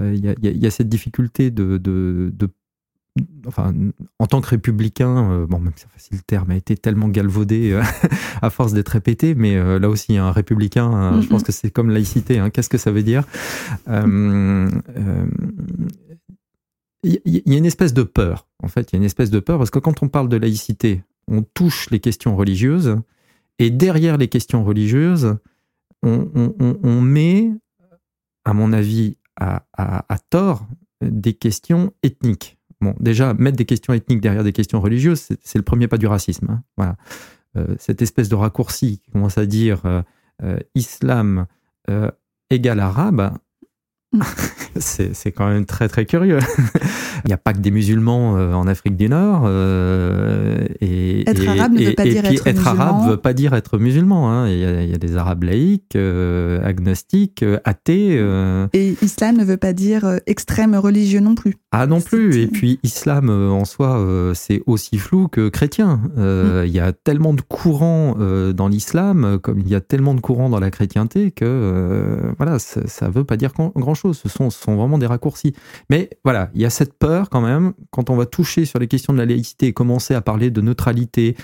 il 0.00 0.34
y, 0.42 0.48
y, 0.48 0.66
a 0.66 0.70
cette 0.70 0.88
difficulté 0.88 1.50
de, 1.50 1.76
de, 1.76 2.32
de 2.32 2.48
enfin, 3.46 3.74
en 4.18 4.26
tant 4.26 4.40
que 4.40 4.48
républicain, 4.48 5.30
euh, 5.30 5.46
bon, 5.46 5.58
même 5.58 5.72
si 5.96 6.14
le 6.14 6.20
terme 6.20 6.50
a 6.50 6.56
été 6.56 6.76
tellement 6.76 7.08
galvaudé 7.08 7.72
euh, 7.72 7.82
à 8.42 8.50
force 8.50 8.72
d'être 8.72 8.88
répété, 8.90 9.34
mais 9.34 9.56
euh, 9.56 9.78
là 9.78 9.88
aussi, 9.88 10.16
un 10.16 10.32
républicain, 10.32 11.20
je 11.20 11.28
pense 11.28 11.42
que 11.42 11.52
c'est 11.52 11.70
comme 11.70 11.90
laïcité. 11.90 12.38
Hein, 12.38 12.50
Qu'est-ce 12.50 12.68
que 12.68 12.78
ça 12.78 12.90
veut 12.90 13.02
dire? 13.02 13.24
Il 17.04 17.18
y, 17.24 17.54
a 17.54 17.58
une 17.58 17.66
espèce 17.66 17.92
de 17.94 18.04
peur, 18.04 18.46
en 18.62 18.68
fait, 18.68 18.92
il 18.92 18.94
y 18.94 18.96
a 18.96 18.98
une 18.98 19.04
espèce 19.04 19.30
de 19.30 19.40
peur, 19.40 19.58
parce 19.58 19.70
que 19.70 19.80
quand 19.80 20.02
on 20.02 20.08
parle 20.08 20.28
de 20.28 20.36
laïcité, 20.36 21.02
on 21.26 21.42
touche 21.42 21.90
les 21.90 21.98
questions 21.98 22.36
religieuses, 22.36 22.96
et 23.58 23.70
derrière 23.70 24.16
les 24.16 24.28
questions 24.28 24.64
religieuses, 24.64 25.36
on, 26.04 27.00
met, 27.00 27.50
à 28.44 28.54
mon 28.54 28.72
avis, 28.72 29.16
à, 29.36 29.64
à 29.76 30.18
tort, 30.30 30.66
des 31.00 31.34
questions 31.34 31.92
ethniques. 32.02 32.56
Bon, 32.82 32.96
déjà, 32.98 33.32
mettre 33.34 33.56
des 33.56 33.64
questions 33.64 33.94
ethniques 33.94 34.20
derrière 34.20 34.42
des 34.42 34.52
questions 34.52 34.80
religieuses, 34.80 35.28
c'est 35.40 35.58
le 35.58 35.62
premier 35.62 35.86
pas 35.86 35.98
du 35.98 36.08
racisme. 36.08 36.48
Hein. 36.50 36.62
Voilà. 36.76 36.96
Euh, 37.56 37.76
cette 37.78 38.02
espèce 38.02 38.28
de 38.28 38.34
raccourci 38.34 38.98
qui 38.98 39.10
commence 39.12 39.38
à 39.38 39.46
dire 39.46 39.82
euh, 39.84 40.02
euh, 40.42 40.58
islam 40.74 41.46
égal 42.50 42.80
arabe, 42.80 43.32
c'est 44.76 45.32
quand 45.32 45.48
même 45.48 45.64
très 45.64 45.88
très 45.88 46.06
curieux. 46.06 46.38
Il 47.24 47.28
n'y 47.28 47.34
a 47.34 47.38
pas 47.38 47.52
que 47.52 47.58
des 47.58 47.70
musulmans 47.70 48.36
euh, 48.36 48.52
en 48.52 48.66
Afrique 48.66 48.96
du 48.96 49.08
Nord. 49.08 49.42
Euh, 49.46 50.66
et, 50.80 51.28
être 51.28 51.48
arabe 51.48 51.72
ne 51.72 51.84
veut 51.84 51.94
pas 51.94 52.04
dire 52.04 52.24
être, 52.24 52.46
être 52.46 52.66
arabe 52.66 53.10
veut 53.10 53.16
pas 53.16 53.32
dire 53.32 53.54
être 53.54 53.78
musulman. 53.78 54.30
Hein. 54.30 54.48
Il, 54.48 54.58
y 54.90 54.94
a, 54.94 54.98
des 54.98 55.16
arabes 55.16 55.44
laïcs, 55.44 55.96
euh, 55.96 56.60
agnostiques, 56.64 57.44
athées. 57.64 58.16
Et 58.72 58.96
islam 59.02 59.36
ne 59.36 59.44
veut 59.44 59.56
pas 59.56 59.72
dire 59.72 60.18
extrême 60.26 60.74
religieux 60.74 61.20
non 61.20 61.34
plus. 61.34 61.56
Ah 61.70 61.86
non 61.86 62.00
plus. 62.00 62.36
Et 62.40 62.46
puis 62.46 62.80
islam 62.82 63.30
en 63.30 63.64
soi, 63.64 64.04
c'est 64.34 64.62
aussi 64.66 64.98
flou 64.98 65.28
que 65.28 65.48
chrétien. 65.48 66.00
Mm. 66.16 66.64
Il 66.66 66.72
y 66.72 66.80
a 66.80 66.92
tellement 66.92 67.34
de 67.34 67.40
courants 67.42 68.16
dans 68.54 68.68
l'islam, 68.68 69.38
comme 69.42 69.60
il 69.60 69.68
y 69.68 69.74
a 69.74 69.80
tellement 69.80 70.14
de 70.14 70.20
courants 70.20 70.48
dans 70.48 70.60
la 70.60 70.70
chrétienté, 70.70 71.30
que 71.30 72.34
voilà, 72.38 72.58
ça 72.58 73.08
ne 73.08 73.12
veut 73.12 73.24
pas 73.24 73.36
dire 73.36 73.52
grand 73.76 73.94
chose. 73.94 74.18
Ce 74.18 74.28
sont, 74.28 74.50
ce 74.50 74.62
sont 74.62 74.76
vraiment 74.76 74.98
des 74.98 75.06
raccourcis. 75.06 75.54
Mais 75.90 76.10
voilà, 76.24 76.50
il 76.54 76.60
y 76.60 76.64
a 76.64 76.70
cette 76.70 76.94
peur 76.94 77.11
quand 77.30 77.40
même, 77.40 77.72
quand 77.90 78.10
on 78.10 78.16
va 78.16 78.26
toucher 78.26 78.64
sur 78.64 78.78
les 78.78 78.88
questions 78.88 79.12
de 79.12 79.18
la 79.18 79.26
laïcité 79.26 79.66
et 79.68 79.72
commencer 79.72 80.14
à 80.14 80.20
parler 80.20 80.50
de 80.50 80.60
neutralité, 80.60 81.36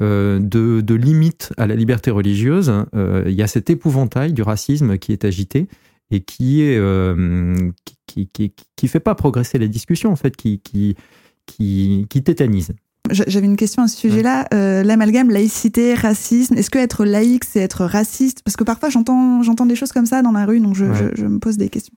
euh, 0.00 0.38
de, 0.38 0.82
de 0.82 0.94
limite 0.94 1.54
à 1.56 1.66
la 1.66 1.74
liberté 1.74 2.10
religieuse, 2.10 2.70
euh, 2.94 3.24
il 3.26 3.32
y 3.32 3.42
a 3.42 3.46
cet 3.46 3.70
épouvantail 3.70 4.34
du 4.34 4.42
racisme 4.42 4.98
qui 4.98 5.12
est 5.12 5.24
agité 5.24 5.68
et 6.10 6.20
qui 6.20 6.60
est 6.60 6.76
euh, 6.76 7.56
qui, 8.06 8.28
qui, 8.30 8.52
qui, 8.76 8.88
fait 8.88 9.00
pas 9.00 9.14
progresser 9.14 9.58
les 9.58 9.70
discussions 9.70 10.12
en 10.12 10.16
fait, 10.16 10.36
qui 10.36 10.60
qui 10.60 10.96
qui, 11.46 12.06
qui 12.10 12.22
tétanise. 12.22 12.72
J'avais 13.10 13.46
une 13.46 13.56
question 13.56 13.84
à 13.84 13.88
ce 13.88 13.96
sujet-là. 13.96 14.48
L'amalgame 14.82 15.30
laïcité, 15.30 15.94
racisme, 15.94 16.56
est-ce 16.58 16.70
que 16.70 16.78
être 16.78 17.06
laïque, 17.06 17.44
c'est 17.44 17.60
être 17.60 17.86
raciste? 17.86 18.42
Parce 18.44 18.56
que 18.56 18.64
parfois, 18.64 18.90
j'entends 18.90 19.42
j'entends 19.42 19.64
des 19.64 19.76
choses 19.76 19.92
comme 19.92 20.06
ça 20.06 20.20
dans 20.20 20.32
la 20.32 20.44
rue, 20.44 20.60
donc 20.60 20.74
je, 20.74 20.84
je 21.14 21.24
me 21.24 21.38
pose 21.38 21.56
des 21.56 21.70
questions. 21.70 21.94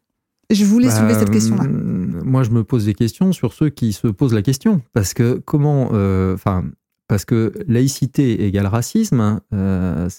Je 0.52 0.66
voulais 0.66 0.90
soulever 0.90 1.14
cette 1.14 1.28
bah, 1.28 1.34
question-là. 1.34 1.66
Moi, 1.68 2.44
je 2.44 2.50
me 2.50 2.64
pose 2.64 2.86
des 2.86 2.96
questions 2.96 3.32
sur 3.32 3.54
ceux 3.54 3.70
qui 3.70 3.94
se 3.94 4.08
posent 4.08 4.34
la 4.34 4.42
question. 4.42 4.82
Parce 4.94 5.14
que 5.14 5.42
comment. 5.46 5.92
Euh, 5.94 6.34
enfin, 6.34 6.66
parce 7.08 7.26
que 7.26 7.54
laïcité 7.68 8.46
égale 8.46 8.66
racisme. 8.66 9.42
Euh, 9.54 10.10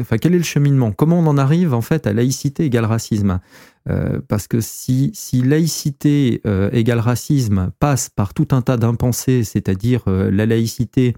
enfin, 0.00 0.16
quel 0.16 0.34
est 0.34 0.38
le 0.38 0.44
cheminement? 0.44 0.92
Comment 0.92 1.18
on 1.18 1.26
en 1.26 1.36
arrive 1.36 1.74
en 1.74 1.82
fait 1.82 2.06
à 2.06 2.14
laïcité 2.14 2.64
égale 2.64 2.86
racisme? 2.86 3.40
Euh, 3.88 4.20
Parce 4.28 4.48
que 4.48 4.60
si, 4.60 5.10
si 5.14 5.42
laïcité 5.42 6.42
égale 6.72 7.00
racisme 7.00 7.70
passe 7.78 8.08
par 8.08 8.32
tout 8.34 8.48
un 8.52 8.62
tas 8.62 8.78
d'impensés, 8.78 9.44
c'est-à-dire 9.44 10.04
la 10.06 10.46
laïcité 10.46 11.14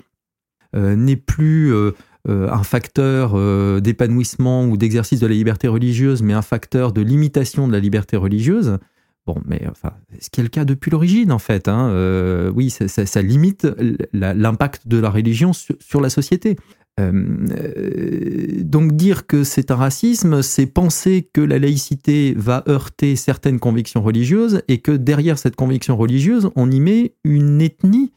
n'est 0.75 1.17
plus 1.17 1.73
euh, 1.73 1.93
un 2.29 2.63
facteur 2.63 3.33
euh, 3.35 3.81
d'épanouissement 3.81 4.67
ou 4.67 4.77
d'exercice 4.77 5.21
de 5.21 5.27
la 5.27 5.35
liberté 5.35 5.69
religieuse, 5.69 6.23
mais 6.23 6.35
un 6.35 6.43
facteur 6.43 6.93
de 6.93 7.01
limitation 7.01 7.67
de 7.67 7.73
la 7.73 7.81
liberté 7.81 8.17
religieuse. 8.17 8.79
Bon, 9.27 9.37
mais 9.47 9.63
enfin, 9.71 9.93
ce 10.21 10.31
qui 10.31 10.41
est 10.41 10.43
le 10.43 10.49
cas 10.49 10.65
depuis 10.65 10.91
l'origine, 10.91 11.33
en 11.33 11.39
fait. 11.39 11.69
Hein, 11.69 11.91
euh, 11.91 12.51
oui, 12.55 12.71
ça, 12.71 13.23
limite 13.23 13.67
l'impact 14.13 14.89
de 14.89 14.99
la 14.99 15.11
religion 15.11 15.53
sur, 15.53 16.01
la 16.01 16.09
société. 16.09 16.57
donc 16.99 18.93
dire 18.93 19.27
que 19.27 19.45
c'est 19.45 19.71
un 19.71 19.77
racisme, 19.77 20.43
c'est 20.43 20.67
penser 20.67 21.29
que 21.33 21.43
la 21.43 21.59
laïcité 21.59 22.35
va 22.37 22.65
heurter 22.69 23.17
certaines 23.17 23.59
convictions 23.59 24.03
religieuses 24.03 24.63
et 24.67 24.79
que 24.79 24.93
derrière 24.93 25.39
cette 25.39 25.57
conviction 25.57 25.97
religieuse, 25.97 26.51
on 26.57 26.71
y 26.71 26.81
met 26.81 27.15
une 27.25 27.61
ethnie 27.61 28.13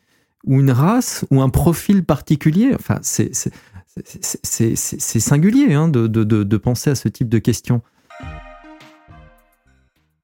ou 0.45 0.59
une 0.59 0.71
race 0.71 1.25
ou 1.29 1.41
un 1.41 1.49
profil 1.49 2.03
particulier. 2.03 2.71
Enfin, 2.73 2.99
c'est 3.01 3.31
singulier 5.19 5.73
hein, 5.73 5.87
de, 5.87 6.07
de, 6.07 6.23
de, 6.23 6.57
penser 6.57 6.89
à 6.89 6.95
ce 6.95 7.07
type 7.07 7.29
de 7.29 7.39
questions. 7.39 7.81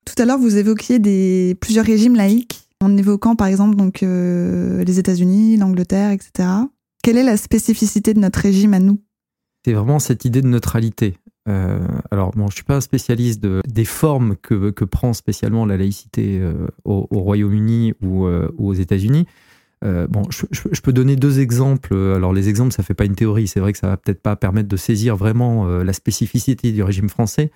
Tout 0.05 0.21
à 0.21 0.25
l'heure, 0.25 0.39
vous 0.39 0.57
évoquiez 0.57 0.99
des, 0.99 1.57
plusieurs 1.59 1.85
régimes 1.85 2.15
laïques 2.15 2.67
en 2.79 2.95
évoquant 2.95 3.35
par 3.35 3.47
exemple 3.47 3.75
donc, 3.75 4.03
euh, 4.03 4.83
les 4.83 4.99
États-Unis, 4.99 5.57
l'Angleterre, 5.57 6.11
etc. 6.11 6.49
Quelle 7.03 7.17
est 7.17 7.23
la 7.23 7.37
spécificité 7.37 8.13
de 8.13 8.19
notre 8.19 8.39
régime 8.39 8.73
à 8.73 8.79
nous? 8.79 8.99
C'est 9.65 9.73
vraiment 9.73 9.99
cette 9.99 10.25
idée 10.25 10.41
de 10.41 10.47
neutralité. 10.47 11.17
Euh, 11.49 11.79
alors, 12.11 12.31
bon, 12.31 12.47
je 12.47 12.51
ne 12.51 12.55
suis 12.55 12.63
pas 12.63 12.75
un 12.75 12.81
spécialiste 12.81 13.41
de, 13.41 13.61
des 13.67 13.85
formes 13.85 14.35
que, 14.35 14.69
que, 14.71 14.85
prend 14.85 15.13
spécialement 15.13 15.65
la 15.65 15.77
laïcité 15.77 16.39
euh, 16.39 16.67
au, 16.83 17.07
Royaume-Uni 17.09 17.93
ou, 18.01 18.27
ou, 18.27 18.69
aux 18.69 18.73
États-Unis. 18.73 19.25
Bon, 19.81 20.23
je, 20.29 20.81
peux 20.81 20.93
donner 20.93 21.15
deux 21.15 21.39
exemples. 21.39 21.95
Alors, 21.95 22.33
les 22.33 22.49
exemples, 22.49 22.73
ça 22.73 22.81
ne 22.81 22.85
fait 22.85 22.93
pas 22.93 23.05
une 23.05 23.15
théorie. 23.15 23.47
C'est 23.47 23.59
vrai 23.59 23.73
que 23.73 23.79
ça 23.79 23.87
va 23.87 23.97
peut-être 23.97 24.21
pas 24.21 24.35
permettre 24.35 24.67
de 24.67 24.77
saisir 24.77 25.15
vraiment 25.15 25.67
la 25.67 25.93
spécificité 25.93 26.71
du 26.71 26.83
régime 26.83 27.09
français. 27.09 27.51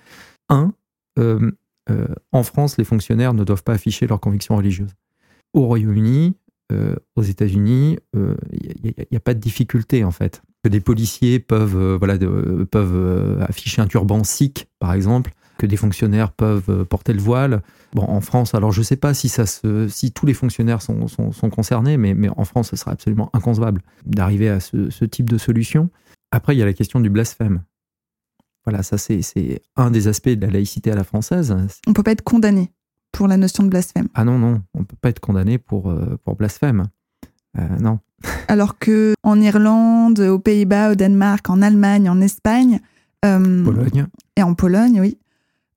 Un, 0.48 0.72
en 1.18 2.42
France, 2.42 2.78
les 2.78 2.84
fonctionnaires 2.84 3.34
ne 3.34 3.44
doivent 3.44 3.64
pas 3.64 3.74
afficher 3.74 4.06
leurs 4.06 4.20
convictions 4.20 4.56
religieuses 4.56 4.94
au 5.52 5.66
Royaume-Uni, 5.66 6.34
euh, 6.72 6.96
aux 7.16 7.22
États-Unis, 7.22 7.98
il 8.14 8.20
euh, 8.20 8.34
n'y 9.10 9.16
a, 9.16 9.20
pas 9.20 9.34
de 9.34 9.40
difficulté 9.40 10.04
en 10.04 10.10
fait. 10.10 10.42
Que 10.64 10.68
des 10.68 10.80
policiers 10.80 11.38
peuvent, 11.38 11.76
euh, 11.76 11.96
voilà, 11.98 12.18
peuvent 12.70 13.42
afficher 13.42 13.82
un 13.82 13.86
turban 13.86 14.24
sikh, 14.24 14.68
par 14.78 14.92
exemple, 14.92 15.32
que 15.62 15.66
des 15.66 15.76
fonctionnaires 15.76 16.32
peuvent 16.32 16.84
porter 16.84 17.12
le 17.12 17.20
voile. 17.20 17.62
Bon, 17.92 18.02
en 18.02 18.20
France, 18.20 18.54
alors 18.54 18.72
je 18.72 18.80
ne 18.80 18.84
sais 18.84 18.96
pas 18.96 19.14
si, 19.14 19.28
ça 19.28 19.46
se, 19.46 19.86
si 19.86 20.10
tous 20.10 20.26
les 20.26 20.34
fonctionnaires 20.34 20.82
sont, 20.82 21.06
sont, 21.06 21.50
concernés, 21.50 21.96
mais, 21.96 22.14
mais, 22.14 22.28
en 22.36 22.44
France, 22.44 22.70
ce 22.70 22.76
serait 22.76 22.90
absolument 22.90 23.30
inconcevable 23.32 23.80
d'arriver 24.04 24.48
à 24.48 24.58
ce, 24.58 24.90
ce, 24.90 25.04
type 25.04 25.30
de 25.30 25.38
solution. 25.38 25.88
Après, 26.32 26.56
il 26.56 26.58
y 26.58 26.62
a 26.62 26.64
la 26.64 26.72
question 26.72 26.98
du 26.98 27.10
blasphème. 27.10 27.62
Voilà, 28.64 28.82
ça 28.82 28.98
c'est 28.98 29.62
un 29.76 29.90
des 29.90 30.08
aspects 30.08 30.28
de 30.28 30.44
la 30.44 30.52
laïcité 30.52 30.90
à 30.90 30.96
la 30.96 31.04
française. 31.04 31.54
On 31.86 31.90
ne 31.90 31.94
peut 31.94 32.02
pas 32.02 32.12
être 32.12 32.22
condamné 32.22 32.72
pour 33.12 33.28
la 33.28 33.36
notion 33.36 33.62
de 33.62 33.68
blasphème. 33.68 34.08
Ah 34.14 34.24
non, 34.24 34.38
non, 34.38 34.62
on 34.74 34.80
ne 34.80 34.84
peut 34.84 34.96
pas 35.00 35.10
être 35.10 35.20
condamné 35.20 35.58
pour, 35.58 35.90
euh, 35.90 36.18
pour 36.24 36.34
blasphème. 36.34 36.88
Euh, 37.58 37.68
non. 37.80 38.00
Alors 38.48 38.78
que 38.78 39.14
en 39.22 39.40
Irlande, 39.40 40.20
aux 40.20 40.38
Pays-Bas, 40.38 40.92
au 40.92 40.94
Danemark, 40.96 41.48
en 41.50 41.62
Allemagne, 41.62 42.08
en 42.08 42.20
Espagne, 42.20 42.80
euh, 43.24 43.64
Pologne. 43.64 44.06
et 44.36 44.42
en 44.42 44.54
Pologne, 44.54 45.00
oui, 45.00 45.18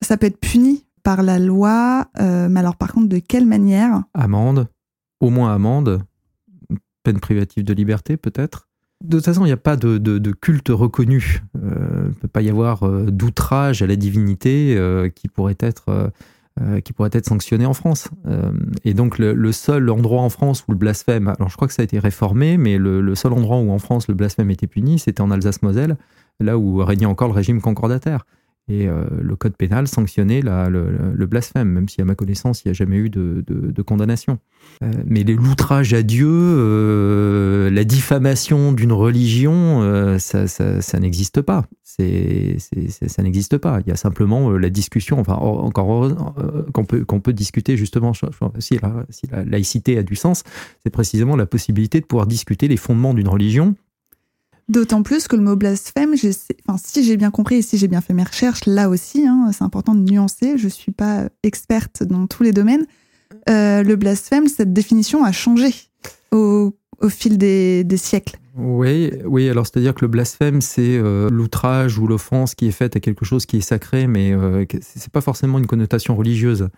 ça 0.01 0.17
peut 0.17 0.27
être 0.27 0.39
puni 0.39 0.86
par 1.03 1.23
la 1.23 1.39
loi. 1.39 2.08
mais 2.17 2.60
alors, 2.60 2.75
par 2.75 2.93
contre, 2.93 3.10
de 3.10 3.19
quelle 3.19 3.45
manière? 3.45 4.03
Amende, 4.13 4.67
au 5.19 5.29
moins 5.29 5.53
amende, 5.53 6.01
peine 7.03 7.19
privative 7.19 7.63
de 7.63 7.73
liberté, 7.73 8.17
peut-être? 8.17 8.67
De 9.03 9.17
toute 9.17 9.25
façon, 9.25 9.41
il 9.41 9.47
n'y 9.47 9.51
a 9.51 9.58
pas 9.58 9.75
de, 9.75 10.31
culte 10.31 10.69
reconnu. 10.69 11.43
Il 11.53 11.62
ne 11.62 12.13
peut 12.13 12.27
pas 12.27 12.41
y 12.41 12.49
avoir 12.49 12.89
d'outrage 12.89 13.81
à 13.81 13.88
la 13.88 13.95
divinité 13.95 14.79
qui 15.15 15.27
pourrait 15.27 15.58
être 15.60 16.12
euh, 16.62 16.79
qui 16.79 16.93
pourrait 16.93 17.10
être 17.12 17.25
sanctionné 17.25 17.65
en 17.65 17.73
France. 17.73 18.08
Euh, 18.27 18.53
et 18.86 18.93
donc 18.93 19.17
le, 19.17 19.51
seul 19.51 19.89
endroit 19.89 20.21
en 20.21 20.29
France 20.29 20.63
où 20.65 20.71
le 20.71 20.77
blasphème, 20.77 21.27
alors 21.27 21.49
je 21.49 21.58
crois 21.58 21.67
que 21.67 21.73
ça 21.73 21.81
a 21.81 21.84
été 21.84 21.99
réformé, 21.99 22.55
mais 22.55 22.77
le, 22.77 23.13
seul 23.13 23.34
endroit 23.34 23.58
où 23.58 23.71
en 23.71 23.77
France 23.77 24.08
le 24.08 24.13
blasphème 24.13 24.49
était 24.51 24.65
puni, 24.65 24.97
c'était 24.97 25.19
en 25.19 25.31
Alsace-Moselle, 25.31 25.97
là 26.39 26.58
où 26.58 26.77
régnait 26.77 27.08
encore 27.08 27.27
le 27.27 27.34
régime 27.34 27.60
concordataire. 27.60 28.25
Et 28.67 28.88
euh, 28.88 29.06
le 29.21 29.36
code 29.36 29.56
pénal 29.56 29.88
sanctionnait 29.88 30.41
le, 30.41 31.25
blasphème, 31.28 31.69
même 31.69 31.88
si 31.88 32.01
à 32.01 32.06
ma 32.06 32.15
connaissance, 32.15 32.63
il 32.63 32.69
n'y 32.69 32.71
a 32.71 32.73
jamais 32.73 32.97
eu 32.97 33.10
de, 33.12 33.82
condamnation. 33.84 34.39
Euh, 34.82 34.91
mais 35.06 35.23
l'outrage 35.23 35.93
à 35.93 36.01
Dieu, 36.01 36.28
euh, 36.28 37.69
la 37.69 37.84
diffamation 37.84 38.71
d'une 38.71 38.91
religion, 38.91 40.17
ça, 40.17 40.99
n'existe 40.99 41.41
pas. 41.41 41.65
Ça 41.84 43.21
n'existe 43.21 43.60
pas. 43.60 43.82
Il 43.86 43.89
y 43.89 43.91
a 43.91 43.95
simplement 43.95 44.49
la 44.51 44.69
discussion, 44.71 45.19
enfin 45.19 45.36
encore 45.36 46.10
qu'on 46.73 46.86
peut, 46.86 47.06
qu'on 47.06 47.19
peut 47.19 47.34
discuter 47.34 47.78
justement, 47.78 48.13
si 48.58 48.80
la, 48.82 49.06
si 49.10 49.28
la 49.32 49.45
laïcité 49.45 49.99
a 49.99 50.04
du 50.04 50.15
sens, 50.15 50.43
c'est 50.82 50.89
précisément 50.89 51.36
la 51.36 51.45
possibilité 51.45 52.01
de 52.01 52.06
pouvoir 52.06 52.25
discuter 52.25 52.67
les 52.67 52.78
fondements 52.78 53.13
d'une 53.13 53.28
religion 53.28 53.75
D'autant 54.67 55.04
plus 55.04 55.28
que 55.28 55.36
le 55.36 55.43
mot 55.43 55.56
blasphème, 55.56 56.15
si 56.15 57.04
j'ai 57.04 57.17
bien 57.17 57.30
compris 57.30 57.58
et 57.58 57.62
si 57.62 57.78
j'ai 57.78 57.88
bien 57.88 58.01
fait 58.01 58.13
mes 58.13 58.23
recherches, 58.23 58.65
là 58.65 58.89
aussi, 58.89 59.28
hein, 59.28 59.51
c'est 59.54 59.63
important 59.63 59.93
de 59.93 59.99
nuancer, 59.99 60.58
je 60.58 60.65
ne 60.65 60.69
suis 60.69 60.91
pas 60.91 61.30
experte 61.43 62.01
dans 62.01 62.25
tous 62.25 62.41
les 62.41 62.51
domaines. 62.51 62.86
Euh, 63.49 63.84
le 63.84 63.95
blasphème, 63.95 64.47
cette 64.47 64.73
définition 64.73 65.23
a 65.23 65.32
changé 65.32 65.69
au, 66.32 66.73
fil 67.10 67.38
des, 67.38 67.86
siècles. 67.95 68.39
Oui, 68.58 69.12
oui. 69.25 69.49
Alors 69.49 69.67
c'est-à-dire 69.67 69.93
que 69.93 70.01
le 70.01 70.08
blasphème, 70.08 70.62
c'est 70.62 70.97
euh, 70.97 71.30
l'outrage 71.30 71.99
ou 71.99 72.08
l'offense 72.08 72.56
qui 72.56 72.67
est 72.67 72.71
faite 72.71 72.95
à 72.95 72.99
quelque 72.99 73.23
chose 73.23 73.45
qui 73.45 73.58
est 73.58 73.62
sacré, 73.62 74.08
mais 74.08 74.34
euh, 74.34 74.65
ce 74.71 74.99
n'est 74.99 75.12
pas 75.12 75.21
forcément 75.21 75.60
une 75.60 75.67
connotation 75.67 76.15
religieuse. 76.15 76.69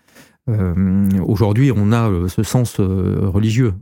Aujourd'hui, 1.25 1.73
on 1.75 1.91
a 1.91 2.09
ce 2.29 2.41
sens 2.41 2.79
religieux. 2.79 3.73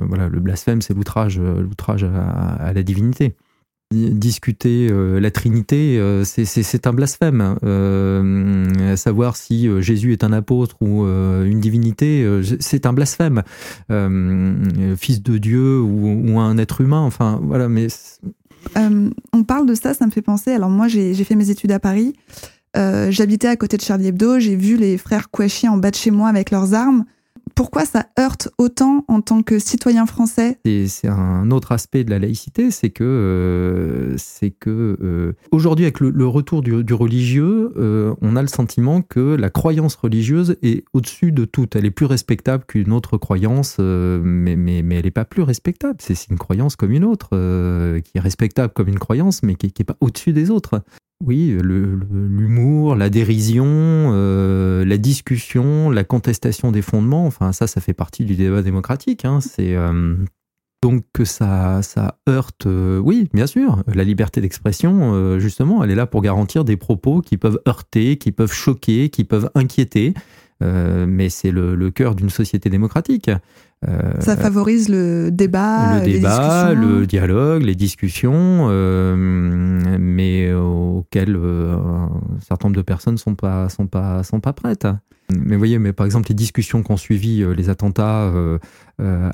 voilà, 0.00 0.28
le 0.28 0.38
blasphème, 0.38 0.80
c'est 0.80 0.94
l'outrage, 0.94 1.40
l'outrage 1.40 2.04
à, 2.04 2.72
la 2.72 2.82
divinité 2.84 3.34
discuter 3.94 4.88
euh, 4.90 5.20
la 5.20 5.30
Trinité, 5.30 5.98
euh, 5.98 6.24
c'est 6.24 6.86
un 6.86 6.92
blasphème. 6.92 7.56
Euh, 7.64 8.96
savoir 8.96 9.36
si 9.36 9.68
Jésus 9.80 10.12
est 10.12 10.24
un 10.24 10.32
apôtre 10.32 10.76
ou 10.80 11.04
une 11.04 11.60
divinité, 11.60 12.26
c'est 12.60 12.86
un 12.86 12.92
blasphème. 12.92 13.42
fils 13.88 15.22
de 15.22 15.38
Dieu 15.38 15.80
ou, 15.80 16.38
un 16.38 16.58
être 16.58 16.80
humain, 16.80 17.00
enfin 17.00 17.40
voilà. 17.42 17.68
Mais 17.68 17.88
on 18.76 19.44
parle 19.44 19.66
de 19.66 19.74
ça, 19.74 19.94
ça 19.94 20.06
me 20.06 20.10
fait 20.10 20.22
penser. 20.22 20.50
Alors 20.52 20.70
moi, 20.70 20.88
j'ai 20.88 21.14
fait 21.24 21.36
mes 21.36 21.50
études 21.50 21.72
à 21.72 21.78
Paris. 21.78 22.14
J'habitais 22.74 23.48
à 23.48 23.56
côté 23.56 23.76
de 23.76 23.82
Charlie 23.82 24.08
Hebdo. 24.08 24.38
J'ai 24.38 24.56
vu 24.56 24.76
les 24.76 24.98
frères 24.98 25.30
Kouachi 25.30 25.68
en 25.68 25.76
bas 25.76 25.90
de 25.90 25.96
chez 25.96 26.10
moi 26.10 26.28
avec 26.28 26.50
leurs 26.50 26.74
armes 26.74 27.04
pourquoi 27.54 27.84
ça 27.84 28.06
heurte 28.18 28.48
autant 28.58 29.04
en 29.08 29.20
tant 29.20 29.42
que 29.42 29.58
citoyen 29.58 30.06
français? 30.06 30.58
C'est 30.64 31.08
un 31.08 31.50
autre 31.50 31.72
aspect 31.72 32.04
de 32.04 32.10
la 32.10 32.18
laïcité, 32.18 32.70
c'est 32.70 32.90
que, 32.90 33.04
euh, 33.04 34.16
euh, 34.66 35.32
aujourd'hui, 35.50 35.84
avec 35.84 36.00
le, 36.00 36.26
retour 36.26 36.62
du, 36.62 36.94
religieux, 36.94 37.72
euh, 37.76 38.14
on 38.20 38.36
a 38.36 38.42
le 38.42 38.48
sentiment 38.48 39.02
que 39.02 39.34
la 39.34 39.50
croyance 39.50 39.94
religieuse 39.94 40.56
est 40.62 40.84
au-dessus 40.92 41.32
de 41.32 41.44
tout. 41.44 41.68
Elle 41.74 41.84
est 41.84 41.90
plus 41.90 42.06
respectable 42.06 42.64
qu'une 42.66 42.92
autre 42.92 43.16
croyance, 43.18 43.78
mais, 43.78 44.56
mais, 44.56 44.82
mais 44.82 44.96
elle 44.96 45.04
n'est 45.04 45.10
pas 45.10 45.24
plus 45.24 45.42
respectable. 45.42 45.96
C'est 46.00 46.30
une 46.30 46.38
croyance 46.38 46.76
comme 46.76 46.92
une 46.92 47.04
autre, 47.04 47.30
qui 48.00 48.12
est 48.14 48.20
respectable 48.20 48.72
comme 48.72 48.88
une 48.88 48.98
croyance, 48.98 49.42
mais 49.42 49.54
qui 49.54 49.72
n'est 49.78 49.84
pas 49.84 49.96
au-dessus 50.00 50.32
des 50.32 50.50
autres. 50.50 50.82
Oui, 51.26 51.56
l'humour, 51.62 52.96
la 52.96 53.08
dérision, 53.08 53.64
euh, 53.66 54.84
la 54.84 54.98
discussion, 54.98 55.88
la 55.88 56.04
contestation 56.04 56.70
des 56.70 56.82
fondements, 56.82 57.24
enfin 57.26 57.52
ça, 57.52 57.66
ça 57.66 57.80
fait 57.80 57.94
partie 57.94 58.26
du 58.26 58.36
débat 58.36 58.60
démocratique. 58.60 59.24
Hein. 59.24 59.38
euh, 59.58 60.16
donc 60.82 61.04
que 61.14 61.24
ça, 61.24 61.80
ça 61.80 62.18
heurte, 62.28 62.66
euh, 62.66 62.98
oui, 62.98 63.30
bien 63.32 63.46
sûr, 63.46 63.82
la 63.86 64.04
liberté 64.04 64.42
d'expression, 64.42 65.38
justement, 65.38 65.82
elle 65.82 65.90
est 65.90 65.94
là 65.94 66.06
pour 66.06 66.20
garantir 66.20 66.62
des 66.64 66.76
propos 66.76 67.22
qui 67.22 67.38
peuvent 67.38 67.60
heurter, 67.66 68.18
qui 68.18 68.30
peuvent 68.30 68.52
choquer, 68.52 69.08
qui 69.08 69.24
peuvent 69.24 69.50
inquiéter. 69.54 70.12
Mais 71.06 71.28
c'est 71.28 71.50
le, 71.50 71.90
cœur 71.90 72.14
d'une 72.14 72.30
société 72.30 72.70
démocratique. 72.70 73.30
Ça 74.20 74.36
favorise 74.36 74.88
le 74.88 75.30
débat, 75.30 75.98
le 75.98 76.04
débat, 76.04 76.72
le 76.72 77.06
dialogue, 77.06 77.62
les 77.62 77.74
discussions, 77.74 78.68
euh, 78.70 79.14
mais 79.98 80.54
auxquelles 80.54 81.36
euh, 81.36 81.74
un 81.76 82.40
certain 82.40 82.68
nombre 82.68 82.76
de 82.76 82.82
personnes 82.82 83.18
sont 83.18 83.34
pas 83.34 83.68
sont 83.68 83.86
pas 83.86 84.22
sont 84.22 84.40
pas 84.40 84.54
prêtes. 84.54 84.86
Mais 85.30 85.54
vous 85.54 85.58
voyez, 85.58 85.78
mais 85.78 85.92
par 85.92 86.06
exemple 86.06 86.28
les 86.30 86.34
discussions 86.34 86.82
qu'ont 86.82 86.96
suivi 86.96 87.42
euh, 87.42 87.54
les 87.54 87.68
attentats 87.68 88.32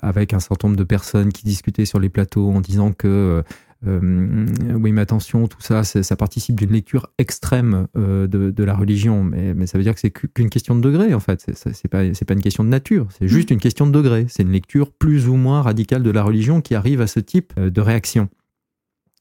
avec 0.03 0.35
un 0.35 0.41
certain 0.41 0.69
nombre 0.69 0.79
de 0.79 0.85
personnes 0.85 1.33
qui 1.33 1.45
discutaient 1.45 1.85
sur 1.85 2.01
les 2.01 2.09
plateaux 2.09 2.51
en 2.51 2.61
disant 2.61 2.93
que 2.93 3.45
euh, 3.87 4.47
oui, 4.75 4.93
mais 4.93 5.01
attention, 5.01 5.49
tout 5.49 5.61
ça, 5.61 5.85
ça 5.85 6.17
participe 6.17 6.57
d'une 6.57 6.73
lecture 6.73 7.09
extrême 7.19 7.87
euh, 7.97 8.27
de, 8.27 8.65
la 8.65 8.75
religion, 8.75 9.25
mais, 9.25 9.55
mais, 9.55 9.67
ça 9.67 9.79
veut 9.79 9.85
dire 9.85 9.95
que 9.95 10.01
c'est 10.01 10.11
qu'une 10.11 10.51
question 10.51 10.75
de 10.75 10.81
degré, 10.81 11.15
en 11.15 11.21
fait. 11.21 11.51
C'est 11.55 11.89
pas, 11.89 12.03
pas 12.27 12.35
une 12.35 12.43
question 12.43 12.63
de 12.63 12.69
nature, 12.69 13.09
c'est 13.19 13.29
juste 13.29 13.51
une 13.51 13.59
question 13.59 13.87
de 13.87 13.93
degré. 13.93 14.27
C'est 14.29 14.43
une 14.43 14.53
lecture 14.53 14.93
plus 14.93 15.29
ou 15.29 15.37
moins 15.37 15.63
radicale 15.63 16.03
de 16.03 16.11
la 16.11 16.23
religion 16.23 16.61
qui 16.61 16.75
arrive 16.75 17.01
à 17.01 17.07
ce 17.07 17.21
type 17.21 17.53
euh, 17.59 17.71
de 17.71 17.81
réaction. 17.81 18.29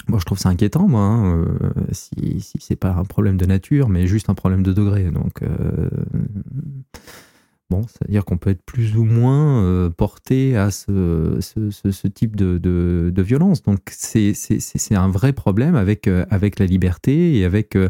Moi, 0.08 0.19
je 0.19 0.26
trouve 0.26 0.39
ça 0.39 0.50
inquiétant, 0.50 0.88
moi, 0.88 1.02
hein, 1.02 1.45
si, 1.91 2.41
si 2.41 2.58
c'est 2.60 2.76
pas 2.76 2.93
un 2.93 3.04
problème 3.04 3.38
de 3.38 3.45
nature, 3.45 3.89
mais 3.89 4.08
juste 4.08 4.30
un 4.30 4.34
problème 4.34 4.63
de 4.63 4.74
degré. 4.74 5.12
Donc, 5.12 5.43
Bon, 7.69 7.84
c'est-à-dire 7.84 8.25
qu'on 8.25 8.38
peut 8.38 8.49
être 8.49 8.63
plus 8.63 8.97
ou 8.97 9.03
moins 9.03 9.63
euh, 9.63 9.91
porté 9.91 10.58
à 10.58 10.71
ce, 10.71 11.38
ce, 11.39 11.69
ce, 11.69 12.08
type 12.08 12.36
de, 12.36 12.58
de, 12.58 13.12
de, 13.13 13.21
violence. 13.21 13.62
Donc 13.62 13.82
c'est 13.91 14.34
un 14.91 15.08
vrai 15.08 15.34
problème 15.34 15.75
avec, 15.75 16.08
euh, 16.08 16.25
avec 16.32 16.58
la 16.58 16.65
liberté 16.65 17.38
et, 17.38 17.45
avec, 17.45 17.75
euh, 17.75 17.89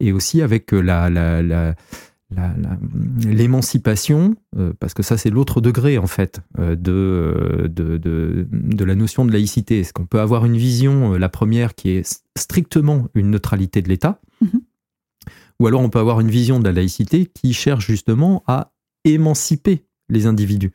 et 0.00 0.12
aussi 0.12 0.40
avec 0.40 0.72
la, 0.72 1.74
l'émancipation, 3.26 4.34
parce 4.80 4.94
que 4.94 5.02
ça 5.02 5.18
c'est 5.18 5.30
l'autre 5.30 5.60
degré 5.60 5.98
en 5.98 6.06
fait 6.06 6.40
de, 6.58 7.68
de, 7.70 7.96
de, 7.96 8.46
de, 8.50 8.84
la 8.84 8.94
notion 8.94 9.26
de 9.26 9.32
laïcité. 9.32 9.80
Est-ce 9.80 9.92
qu'on 9.92 10.06
peut 10.06 10.20
avoir 10.20 10.46
une 10.46 10.56
vision, 10.56 11.14
la 11.14 11.28
première 11.28 11.74
qui 11.74 11.90
est 11.90 12.22
strictement 12.36 13.08
une 13.14 13.30
neutralité 13.30 13.82
de 13.82 13.88
l'État, 13.88 14.20
mm-hmm. 14.42 14.60
ou 15.60 15.66
alors 15.66 15.80
on 15.80 15.90
peut 15.90 15.98
avoir 15.98 16.20
une 16.20 16.30
vision 16.30 16.60
de 16.60 16.64
la 16.64 16.72
laïcité 16.72 17.26
qui 17.26 17.54
cherche 17.54 17.86
justement 17.86 18.42
à 18.46 18.72
émanciper 19.04 19.84
les 20.08 20.26
individus. 20.26 20.72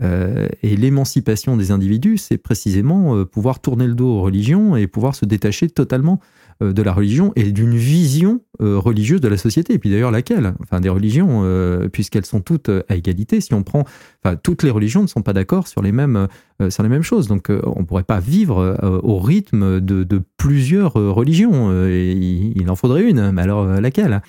Euh, 0.00 0.46
et 0.62 0.76
l'émancipation 0.76 1.56
des 1.56 1.70
individus, 1.70 2.18
c'est 2.18 2.38
précisément 2.38 3.16
euh, 3.16 3.24
pouvoir 3.24 3.60
tourner 3.60 3.86
le 3.86 3.94
dos 3.94 4.06
aux 4.06 4.20
religions 4.20 4.76
et 4.76 4.86
pouvoir 4.86 5.14
se 5.14 5.24
détacher 5.24 5.68
totalement 5.68 6.20
euh, 6.62 6.72
de 6.72 6.82
la 6.82 6.92
religion 6.92 7.32
et 7.34 7.50
d'une 7.50 7.76
vision 7.76 8.40
religieuse 8.60 9.20
de 9.20 9.28
la 9.28 9.36
société. 9.36 9.74
Et 9.74 9.78
puis 9.78 9.90
d'ailleurs 9.90 10.10
laquelle 10.10 10.54
Enfin 10.62 10.80
des 10.80 10.88
religions, 10.88 11.44
puisqu'elles 11.92 12.26
sont 12.26 12.40
toutes 12.40 12.70
à 12.88 12.96
égalité. 12.96 13.40
Si 13.40 13.54
on 13.54 13.62
prend, 13.62 13.84
enfin 14.24 14.34
toutes 14.34 14.64
les 14.64 14.70
religions 14.70 15.02
ne 15.02 15.06
sont 15.06 15.22
pas 15.22 15.32
d'accord 15.32 15.68
sur 15.68 15.80
les 15.80 15.92
mêmes 15.92 16.26
sur 16.68 16.82
les 16.82 16.88
mêmes 16.88 17.04
choses. 17.04 17.28
Donc 17.28 17.52
on 17.62 17.84
pourrait 17.84 18.02
pas 18.02 18.18
vivre 18.18 18.76
au 19.04 19.20
rythme 19.20 19.80
de, 19.80 20.22
plusieurs 20.36 20.94
religions. 20.94 21.70
il 21.86 22.68
en 22.68 22.74
faudrait 22.74 23.08
une. 23.08 23.30
Mais 23.30 23.42
alors 23.42 23.64
laquelle? 23.80 24.22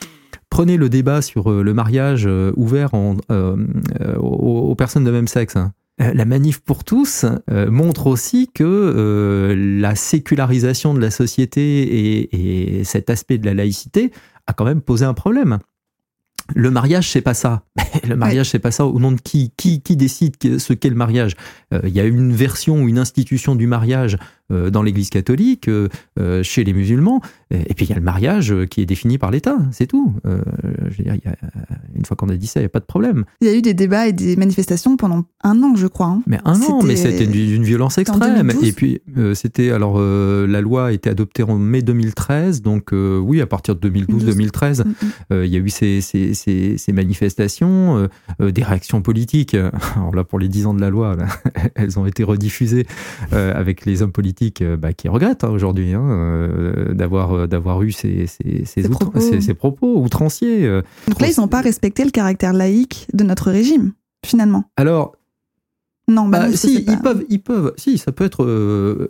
Prenez 0.49 0.77
le 0.77 0.89
débat 0.89 1.21
sur 1.21 1.51
euh, 1.51 1.61
le 1.61 1.73
mariage 1.73 2.25
euh, 2.25 2.51
ouvert 2.57 2.91
euh, 2.93 3.55
aux, 4.17 4.75
personnes 4.75 5.03
de 5.03 5.11
même 5.11 5.27
sexe. 5.27 5.55
Hein. 5.55 5.73
La 5.99 6.23
manif 6.23 6.61
pour 6.61 6.85
tous 6.85 7.25
montre 7.49 8.07
aussi 8.07 8.49
que 8.53 9.53
la 9.53 9.95
sécularisation 9.95 10.93
de 10.93 11.01
la 11.01 11.11
société 11.11 12.77
et, 12.77 12.83
cet 12.85 13.09
aspect 13.09 13.37
de 13.37 13.45
la 13.45 13.53
laïcité 13.53 14.13
a 14.47 14.53
quand 14.53 14.63
même 14.63 14.79
posé 14.79 15.03
un 15.03 15.13
problème. 15.13 15.59
Le 16.55 16.71
mariage, 16.71 17.09
c'est 17.11 17.21
pas 17.21 17.33
ça. 17.33 17.63
le 18.07 18.15
mariage, 18.15 18.49
c'est 18.49 18.59
pas 18.59 18.71
ça. 18.71 18.85
Au 18.85 18.99
nom 18.99 19.11
de 19.11 19.21
qui 19.21 19.51
Qui, 19.57 19.81
qui 19.81 19.95
décide 19.95 20.59
ce 20.59 20.73
qu'est 20.73 20.89
le 20.89 20.95
mariage 20.95 21.35
Il 21.83 21.89
y 21.89 21.99
a 21.99 22.05
une 22.05 22.33
version 22.33 22.83
ou 22.83 22.87
une 22.87 22.99
institution 22.99 23.55
du 23.55 23.67
mariage 23.67 24.17
euh, 24.51 24.71
dans 24.71 24.81
l'Église 24.81 25.11
catholique, 25.11 25.67
euh, 25.67 25.89
euh, 26.19 26.41
chez 26.41 26.63
les 26.63 26.73
musulmans. 26.73 27.21
Et 27.51 27.75
puis 27.75 27.85
il 27.85 27.89
y 27.89 27.93
a 27.93 27.95
le 27.95 28.01
mariage 28.01 28.53
qui 28.69 28.81
est 28.81 28.85
défini 28.85 29.19
par 29.19 29.29
l'État, 29.31 29.57
c'est 29.71 29.87
tout. 29.87 30.13
je 30.23 30.97
veux 30.97 31.03
dire, 31.03 31.15
une 31.95 32.05
fois 32.05 32.15
qu'on 32.15 32.29
a 32.29 32.35
dit 32.35 32.45
ça, 32.45 32.59
il 32.59 32.63
n'y 32.63 32.67
a 32.67 32.69
pas 32.69 32.79
de 32.79 32.85
problème. 32.85 33.25
Il 33.41 33.47
y 33.47 33.51
a 33.51 33.55
eu 33.55 33.63
des 33.63 33.73
débats 33.73 34.07
et 34.07 34.13
des 34.13 34.35
manifestations 34.35 34.97
pendant 34.97 35.25
un 35.43 35.63
an, 35.63 35.75
je 35.75 35.87
crois. 35.87 36.07
Hein. 36.07 36.21
Mais 36.27 36.39
un 36.45 36.61
an, 36.61 36.83
mais 36.83 36.95
c'était 36.95 37.25
d'une 37.25 37.63
violence 37.63 37.97
extrême. 37.97 38.51
Et 38.61 38.71
puis 38.71 39.01
c'était 39.33 39.71
alors 39.71 39.99
la 39.99 40.61
loi 40.61 40.87
a 40.87 40.91
été 40.91 41.09
adoptée 41.09 41.41
en 41.41 41.57
mai 41.57 41.81
2013, 41.81 42.61
donc 42.61 42.91
oui, 42.91 43.41
à 43.41 43.47
partir 43.47 43.75
de 43.75 43.89
2012-2013, 43.89 44.83
mm, 44.83 44.89
mm. 45.35 45.43
il 45.43 45.49
y 45.49 45.55
a 45.55 45.59
eu 45.59 45.69
ces, 45.69 46.01
ces, 46.01 46.33
ces, 46.39 46.77
ces 46.77 46.91
manifestations, 46.91 48.07
des 48.39 48.63
réactions 48.63 49.01
politiques. 49.01 49.55
Alors 49.95 50.15
là, 50.15 50.23
pour 50.23 50.39
les 50.39 50.47
10 50.47 50.67
ans 50.67 50.73
de 50.73 50.81
la 50.81 50.89
loi, 50.89 51.15
elles 51.75 51.99
ont 51.99 52.05
été 52.05 52.23
rediffusées 52.23 52.87
avec 53.31 53.85
les 53.85 54.01
hommes 54.01 54.11
politiques 54.11 54.61
euh, 54.61 54.77
bah, 54.77 54.93
qui 54.93 55.07
regrette 55.07 55.43
hein, 55.43 55.49
aujourd'hui 55.49 55.93
hein, 55.93 56.07
euh, 56.09 56.93
d'avoir 56.93 57.33
euh, 57.33 57.47
d'avoir 57.47 57.81
eu 57.81 57.91
ces, 57.91 58.25
ces, 58.27 59.53
propos. 59.53 60.01
outranciers. 60.01 60.67
Donc 61.07 61.21
là, 61.21 61.27
ils 61.27 61.39
n'ont 61.39 61.47
pas 61.47 61.61
respecté 61.61 62.03
le 62.03 62.11
caractère 62.11 62.53
laïque 62.53 63.07
de 63.13 63.23
notre 63.23 63.51
régime, 63.51 63.93
finalement. 64.25 64.63
Alors, 64.77 65.15
non, 66.09 66.27
bah, 66.27 66.39
bah 66.39 66.51
si, 66.55 66.85
ils 66.87 66.99
peuvent, 66.99 67.23
ils 67.29 67.41
peuvent, 67.41 67.73
si, 67.77 67.97
ça 67.97 68.11
peut 68.11 68.23
être, 68.23 68.45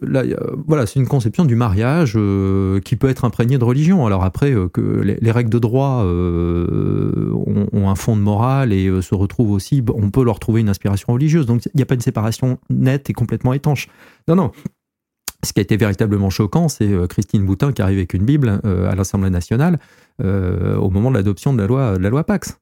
là, 0.01 0.23
voilà, 0.67 0.85
c'est 0.85 0.99
une 0.99 1.07
conception 1.07 1.45
du 1.45 1.55
mariage 1.55 2.13
qui 2.83 2.95
peut 2.95 3.09
être 3.09 3.25
imprégnée 3.25 3.57
de 3.57 3.63
religion. 3.63 4.05
Alors 4.05 4.23
après, 4.23 4.53
que 4.73 4.81
les, 5.21 5.31
règles 5.31 5.49
de 5.49 5.59
droit 5.59 6.03
ont, 6.05 7.67
ont, 7.71 7.89
un 7.89 7.95
fond 7.95 8.15
de 8.15 8.21
morale 8.21 8.73
et 8.73 9.01
se 9.01 9.15
retrouvent 9.15 9.51
aussi, 9.51 9.83
on 9.93 10.09
peut 10.11 10.23
leur 10.23 10.39
trouver 10.39 10.61
une 10.61 10.69
inspiration 10.69 11.13
religieuse. 11.13 11.45
Donc 11.45 11.65
il 11.65 11.71
n'y 11.75 11.81
a 11.81 11.85
pas 11.85 11.95
une 11.95 12.01
séparation 12.01 12.59
nette 12.69 13.09
et 13.09 13.13
complètement 13.13 13.53
étanche. 13.53 13.87
Non, 14.27 14.35
non, 14.35 14.51
ce 15.43 15.53
qui 15.53 15.59
a 15.59 15.63
été 15.63 15.77
véritablement 15.77 16.29
choquant, 16.29 16.67
c'est 16.67 16.91
euh, 16.91 17.07
Christine 17.07 17.45
Boutin 17.45 17.71
qui 17.71 17.81
arrive 17.81 17.97
avec 17.97 18.13
une 18.13 18.25
Bible 18.25 18.59
euh, 18.65 18.89
à 18.91 18.95
l'Assemblée 18.95 19.29
nationale 19.29 19.79
euh, 20.21 20.75
au 20.75 20.89
moment 20.89 21.11
de 21.11 21.15
l'adoption 21.15 21.53
de 21.53 21.61
la 21.61 21.67
loi, 21.67 21.97
de 21.97 22.03
la 22.03 22.09
loi 22.09 22.23
Pax. 22.23 22.59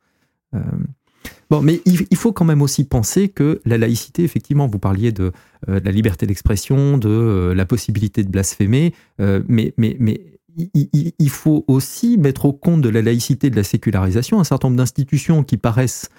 Bon, 1.49 1.61
mais 1.61 1.81
il, 1.85 2.17
faut 2.17 2.33
quand 2.33 2.45
même 2.45 2.61
aussi 2.61 2.83
penser 2.83 3.29
que 3.29 3.61
la 3.65 3.77
laïcité, 3.77 4.23
effectivement, 4.23 4.67
vous 4.67 4.79
parliez 4.79 5.11
de, 5.11 5.31
la 5.67 5.91
liberté 5.91 6.25
d'expression, 6.25 6.97
de 6.97 7.53
la 7.55 7.65
possibilité 7.65 8.23
de 8.23 8.29
blasphémer, 8.29 8.93
mais, 9.19 9.73
mais, 9.77 9.95
mais 9.99 10.21
il, 10.73 11.13
il, 11.17 11.29
faut 11.29 11.63
aussi 11.67 12.17
mettre 12.17 12.45
au 12.45 12.53
compte 12.53 12.81
de 12.81 12.89
la 12.89 13.01
laïcité, 13.01 13.49
de 13.49 13.55
la 13.55 13.63
sécularisation, 13.63 14.39
un 14.39 14.43
certain 14.43 14.67
nombre 14.67 14.77
d'institutions 14.77 15.43
qui 15.43 15.57
paraissent 15.57 16.09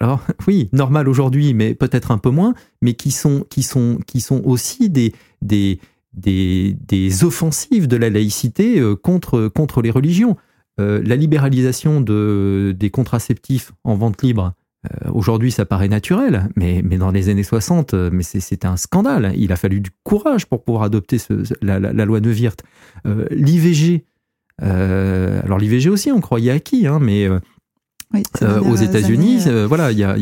alors 0.00 0.24
oui, 0.46 0.68
normal 0.72 1.08
aujourd'hui, 1.08 1.54
mais 1.54 1.74
peut-être 1.74 2.10
un 2.10 2.18
peu 2.18 2.30
moins, 2.30 2.54
mais 2.82 2.94
qui 2.94 3.10
sont, 3.10 3.44
qui 3.48 3.62
sont, 3.62 3.98
qui 4.06 4.20
sont 4.20 4.42
aussi 4.44 4.90
des, 4.90 5.12
des, 5.42 5.80
des, 6.12 7.24
offensives 7.24 7.86
de 7.86 7.96
la 7.96 8.10
laïcité 8.10 8.80
euh, 8.80 8.96
contre, 8.96 9.48
contre 9.48 9.82
les 9.82 9.90
religions. 9.90 10.36
Euh, 10.80 11.02
la 11.04 11.16
libéralisation 11.16 12.00
de, 12.00 12.74
des 12.78 12.90
contraceptifs 12.90 13.72
en 13.84 13.96
vente 13.96 14.22
libre, 14.22 14.54
euh, 14.86 15.10
aujourd'hui 15.12 15.50
ça 15.50 15.64
paraît 15.64 15.88
naturel, 15.88 16.48
mais, 16.56 16.82
mais 16.84 16.98
dans 16.98 17.10
les 17.10 17.28
années 17.28 17.42
60, 17.42 17.94
mais 17.94 18.22
c'était 18.22 18.66
un 18.66 18.76
scandale. 18.76 19.32
Il 19.36 19.52
a 19.52 19.56
fallu 19.56 19.80
du 19.80 19.90
courage 20.04 20.46
pour 20.46 20.62
pouvoir 20.62 20.84
adopter 20.84 21.18
la, 21.62 21.78
loi 22.04 22.20
de 22.20 22.30
Wirth. 22.30 22.62
L'IVG, 23.30 24.04
alors 24.58 25.58
l'IVG 25.58 25.88
aussi, 25.88 26.12
on 26.12 26.20
croyait 26.20 26.52
acquis, 26.52 26.86
hein, 26.86 26.98
mais 27.00 27.28
aux 28.14 28.76
États-Unis, 28.76 29.44
voilà, 29.68 29.92
il 29.92 29.98
y 29.98 30.04
a, 30.04 30.16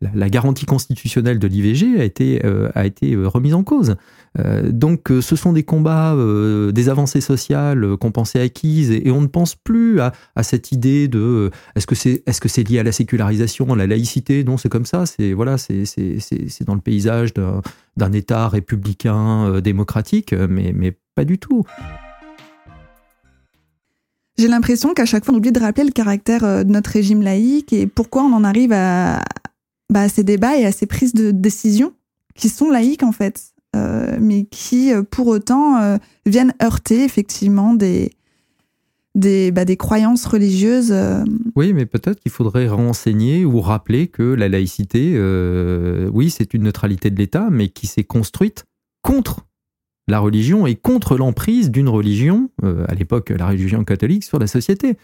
la, 0.00 0.28
garantie 0.28 0.66
constitutionnelle 0.66 1.38
de 1.38 1.48
l'IVG 1.48 2.00
a 2.00 2.04
été 2.04 2.44
euh, 2.44 2.68
a 2.74 2.86
été 2.86 3.14
euh, 3.14 3.26
remise 3.26 3.54
en 3.54 3.64
cause. 3.64 3.96
Euh, 4.38 4.70
donc, 4.70 5.08
ce 5.08 5.36
sont 5.36 5.52
des 5.52 5.64
combats, 5.64 6.16
des 6.72 6.88
avancées 6.88 7.20
sociales 7.20 7.96
qu'on 7.96 8.12
pensait 8.12 8.40
acquises, 8.40 8.90
et, 8.90 9.10
on 9.10 9.20
ne 9.20 9.26
pense 9.26 9.54
plus 9.54 10.00
à, 10.00 10.12
cette 10.42 10.70
idée 10.70 11.08
de 11.08 11.50
est-ce 11.74 11.86
que 11.86 11.94
c'est 11.94 12.22
est-ce 12.26 12.40
que 12.40 12.48
c'est 12.48 12.62
lié 12.62 12.78
à 12.78 12.82
la 12.82 12.92
sécularisation, 12.92 13.72
à 13.72 13.76
la 13.76 13.86
laïcité? 13.86 14.44
Non, 14.44 14.56
c'est 14.56 14.68
comme 14.68 14.86
ça. 14.86 15.06
C'est 15.06 15.32
voilà, 15.32 15.58
c'est 15.58 15.84
c'est 15.84 16.64
dans 16.64 16.74
le 16.74 16.80
paysage 16.80 17.32
d'un 17.34 18.12
État 18.12 18.48
républicain 18.48 19.60
démocratique, 19.60 20.32
mais 20.32 20.72
mais 20.74 20.96
pas 21.14 21.24
du 21.24 21.38
tout. 21.38 21.64
J'ai 24.38 24.46
l'impression 24.46 24.94
qu'à 24.94 25.04
chaque 25.04 25.24
fois, 25.24 25.34
on 25.34 25.38
oublie 25.38 25.50
de 25.50 25.58
rappeler 25.58 25.84
le 25.84 25.90
caractère 25.90 26.44
euh, 26.44 26.62
de 26.62 26.70
notre 26.70 26.90
régime 26.90 27.22
laïque 27.22 27.72
et 27.72 27.88
pourquoi 27.88 28.22
on 28.22 28.32
en 28.32 28.44
arrive 28.44 28.72
à, 28.72 29.24
bah, 29.92 30.08
ces 30.08 30.22
débats 30.22 30.56
et 30.56 30.64
à 30.64 30.70
ces 30.70 30.86
prises 30.86 31.12
de 31.12 31.32
décision 31.32 31.92
qui 32.36 32.48
sont 32.48 32.70
laïques 32.70 33.02
en 33.02 33.10
fait, 33.10 33.52
euh, 33.74 34.16
mais 34.20 34.44
qui 34.44 34.92
euh, 34.92 35.02
pour 35.02 35.26
autant 35.26 35.98
viennent 36.24 36.54
heurter 36.62 37.02
effectivement 37.02 37.74
des, 37.74 38.12
des, 39.16 39.50
bah, 39.50 39.64
des 39.64 39.76
croyances 39.76 40.24
religieuses. 40.24 40.94
Oui, 41.56 41.72
mais 41.72 41.84
peut-être 41.84 42.20
qu'il 42.20 42.30
faudrait 42.30 42.68
renseigner 42.68 43.44
ou 43.44 43.60
rappeler 43.60 44.06
que 44.06 44.22
la 44.22 44.48
laïcité, 44.48 45.18
oui, 46.12 46.30
c'est 46.30 46.54
une 46.54 46.62
neutralité 46.62 47.10
de 47.10 47.16
l'État, 47.16 47.48
mais 47.50 47.70
qui 47.70 47.88
s'est 47.88 48.04
construite 48.04 48.66
contre 49.02 49.47
la 50.08 50.18
religion 50.20 50.66
est 50.66 50.74
contre 50.74 51.16
l'emprise 51.16 51.70
d'une 51.70 51.88
religion, 51.88 52.50
euh, 52.64 52.84
à 52.88 52.94
l'époque 52.94 53.30
la 53.30 53.46
religion 53.46 53.84
catholique, 53.84 54.24
sur 54.24 54.38
la 54.38 54.46
société. 54.46 54.96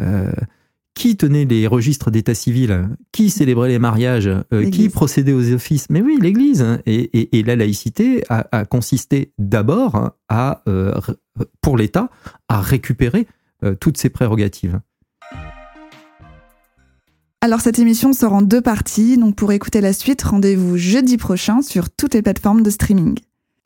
Euh, 0.00 0.30
qui 0.94 1.16
tenait 1.16 1.44
les 1.44 1.66
registres 1.66 2.10
d'état 2.10 2.34
civil 2.34 2.88
Qui 3.12 3.30
célébrait 3.30 3.68
les 3.68 3.78
mariages 3.78 4.28
euh, 4.52 4.68
Qui 4.70 4.88
procédait 4.88 5.32
aux 5.32 5.52
offices? 5.52 5.86
Mais 5.88 6.02
oui, 6.02 6.18
l'Église. 6.20 6.66
Et, 6.84 7.42
la 7.46 7.56
laïcité 7.56 8.22
a, 8.28 8.64
consisté 8.66 9.32
d'abord 9.38 10.10
à, 10.28 10.62
pour 11.62 11.78
l'État, 11.78 12.10
à 12.48 12.60
récupérer 12.60 13.28
toutes 13.78 13.98
ses 13.98 14.10
prérogatives. 14.10 14.80
Alors 17.40 17.60
cette 17.60 17.78
émission 17.78 18.12
sort 18.12 18.34
en 18.34 18.42
deux 18.42 18.60
parties, 18.60 19.16
donc 19.16 19.36
pour 19.36 19.52
écouter 19.52 19.80
la 19.80 19.92
suite, 19.92 20.20
rendez-vous 20.22 20.76
jeudi 20.76 21.16
prochain 21.16 21.62
sur 21.62 21.88
toutes 21.88 22.14
les 22.14 22.20
plateformes 22.20 22.62
de 22.62 22.68
streaming. 22.68 23.16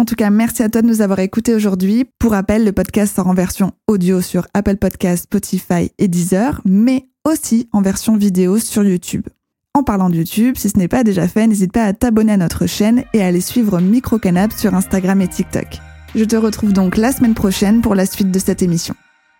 En 0.00 0.04
tout 0.04 0.16
cas, 0.16 0.28
merci 0.30 0.62
à 0.62 0.68
toi 0.68 0.82
de 0.82 0.88
nous 0.88 1.02
avoir 1.02 1.20
écoutés 1.20 1.54
aujourd'hui. 1.54 2.04
Pour 2.18 2.32
rappel, 2.32 2.64
le 2.64 2.72
podcast 2.72 3.14
sort 3.14 3.28
en 3.28 3.34
version 3.34 3.72
audio 3.86 4.20
sur 4.20 4.48
Apple 4.52 4.76
Podcasts, 4.76 5.24
Spotify 5.24 5.92
et 5.98 6.08
Deezer, 6.08 6.60
mais 6.64 7.06
aussi 7.24 7.68
en 7.72 7.80
version 7.80 8.16
vidéo 8.16 8.58
sur 8.58 8.82
YouTube. 8.82 9.26
En 9.72 9.84
parlant 9.84 10.10
de 10.10 10.16
YouTube, 10.16 10.56
si 10.56 10.68
ce 10.68 10.78
n'est 10.78 10.88
pas 10.88 11.04
déjà 11.04 11.28
fait, 11.28 11.46
n'hésite 11.46 11.72
pas 11.72 11.84
à 11.84 11.92
t'abonner 11.92 12.32
à 12.32 12.36
notre 12.36 12.66
chaîne 12.66 13.04
et 13.12 13.22
à 13.22 13.26
aller 13.26 13.40
suivre 13.40 13.80
Microcanap 13.80 14.52
sur 14.52 14.74
Instagram 14.74 15.20
et 15.20 15.28
TikTok. 15.28 15.78
Je 16.14 16.24
te 16.24 16.36
retrouve 16.36 16.72
donc 16.72 16.96
la 16.96 17.12
semaine 17.12 17.34
prochaine 17.34 17.80
pour 17.80 17.94
la 17.94 18.06
suite 18.06 18.32
de 18.32 18.38
cette 18.38 18.62
émission. 18.62 18.94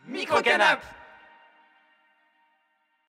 Microcanap 0.09 0.81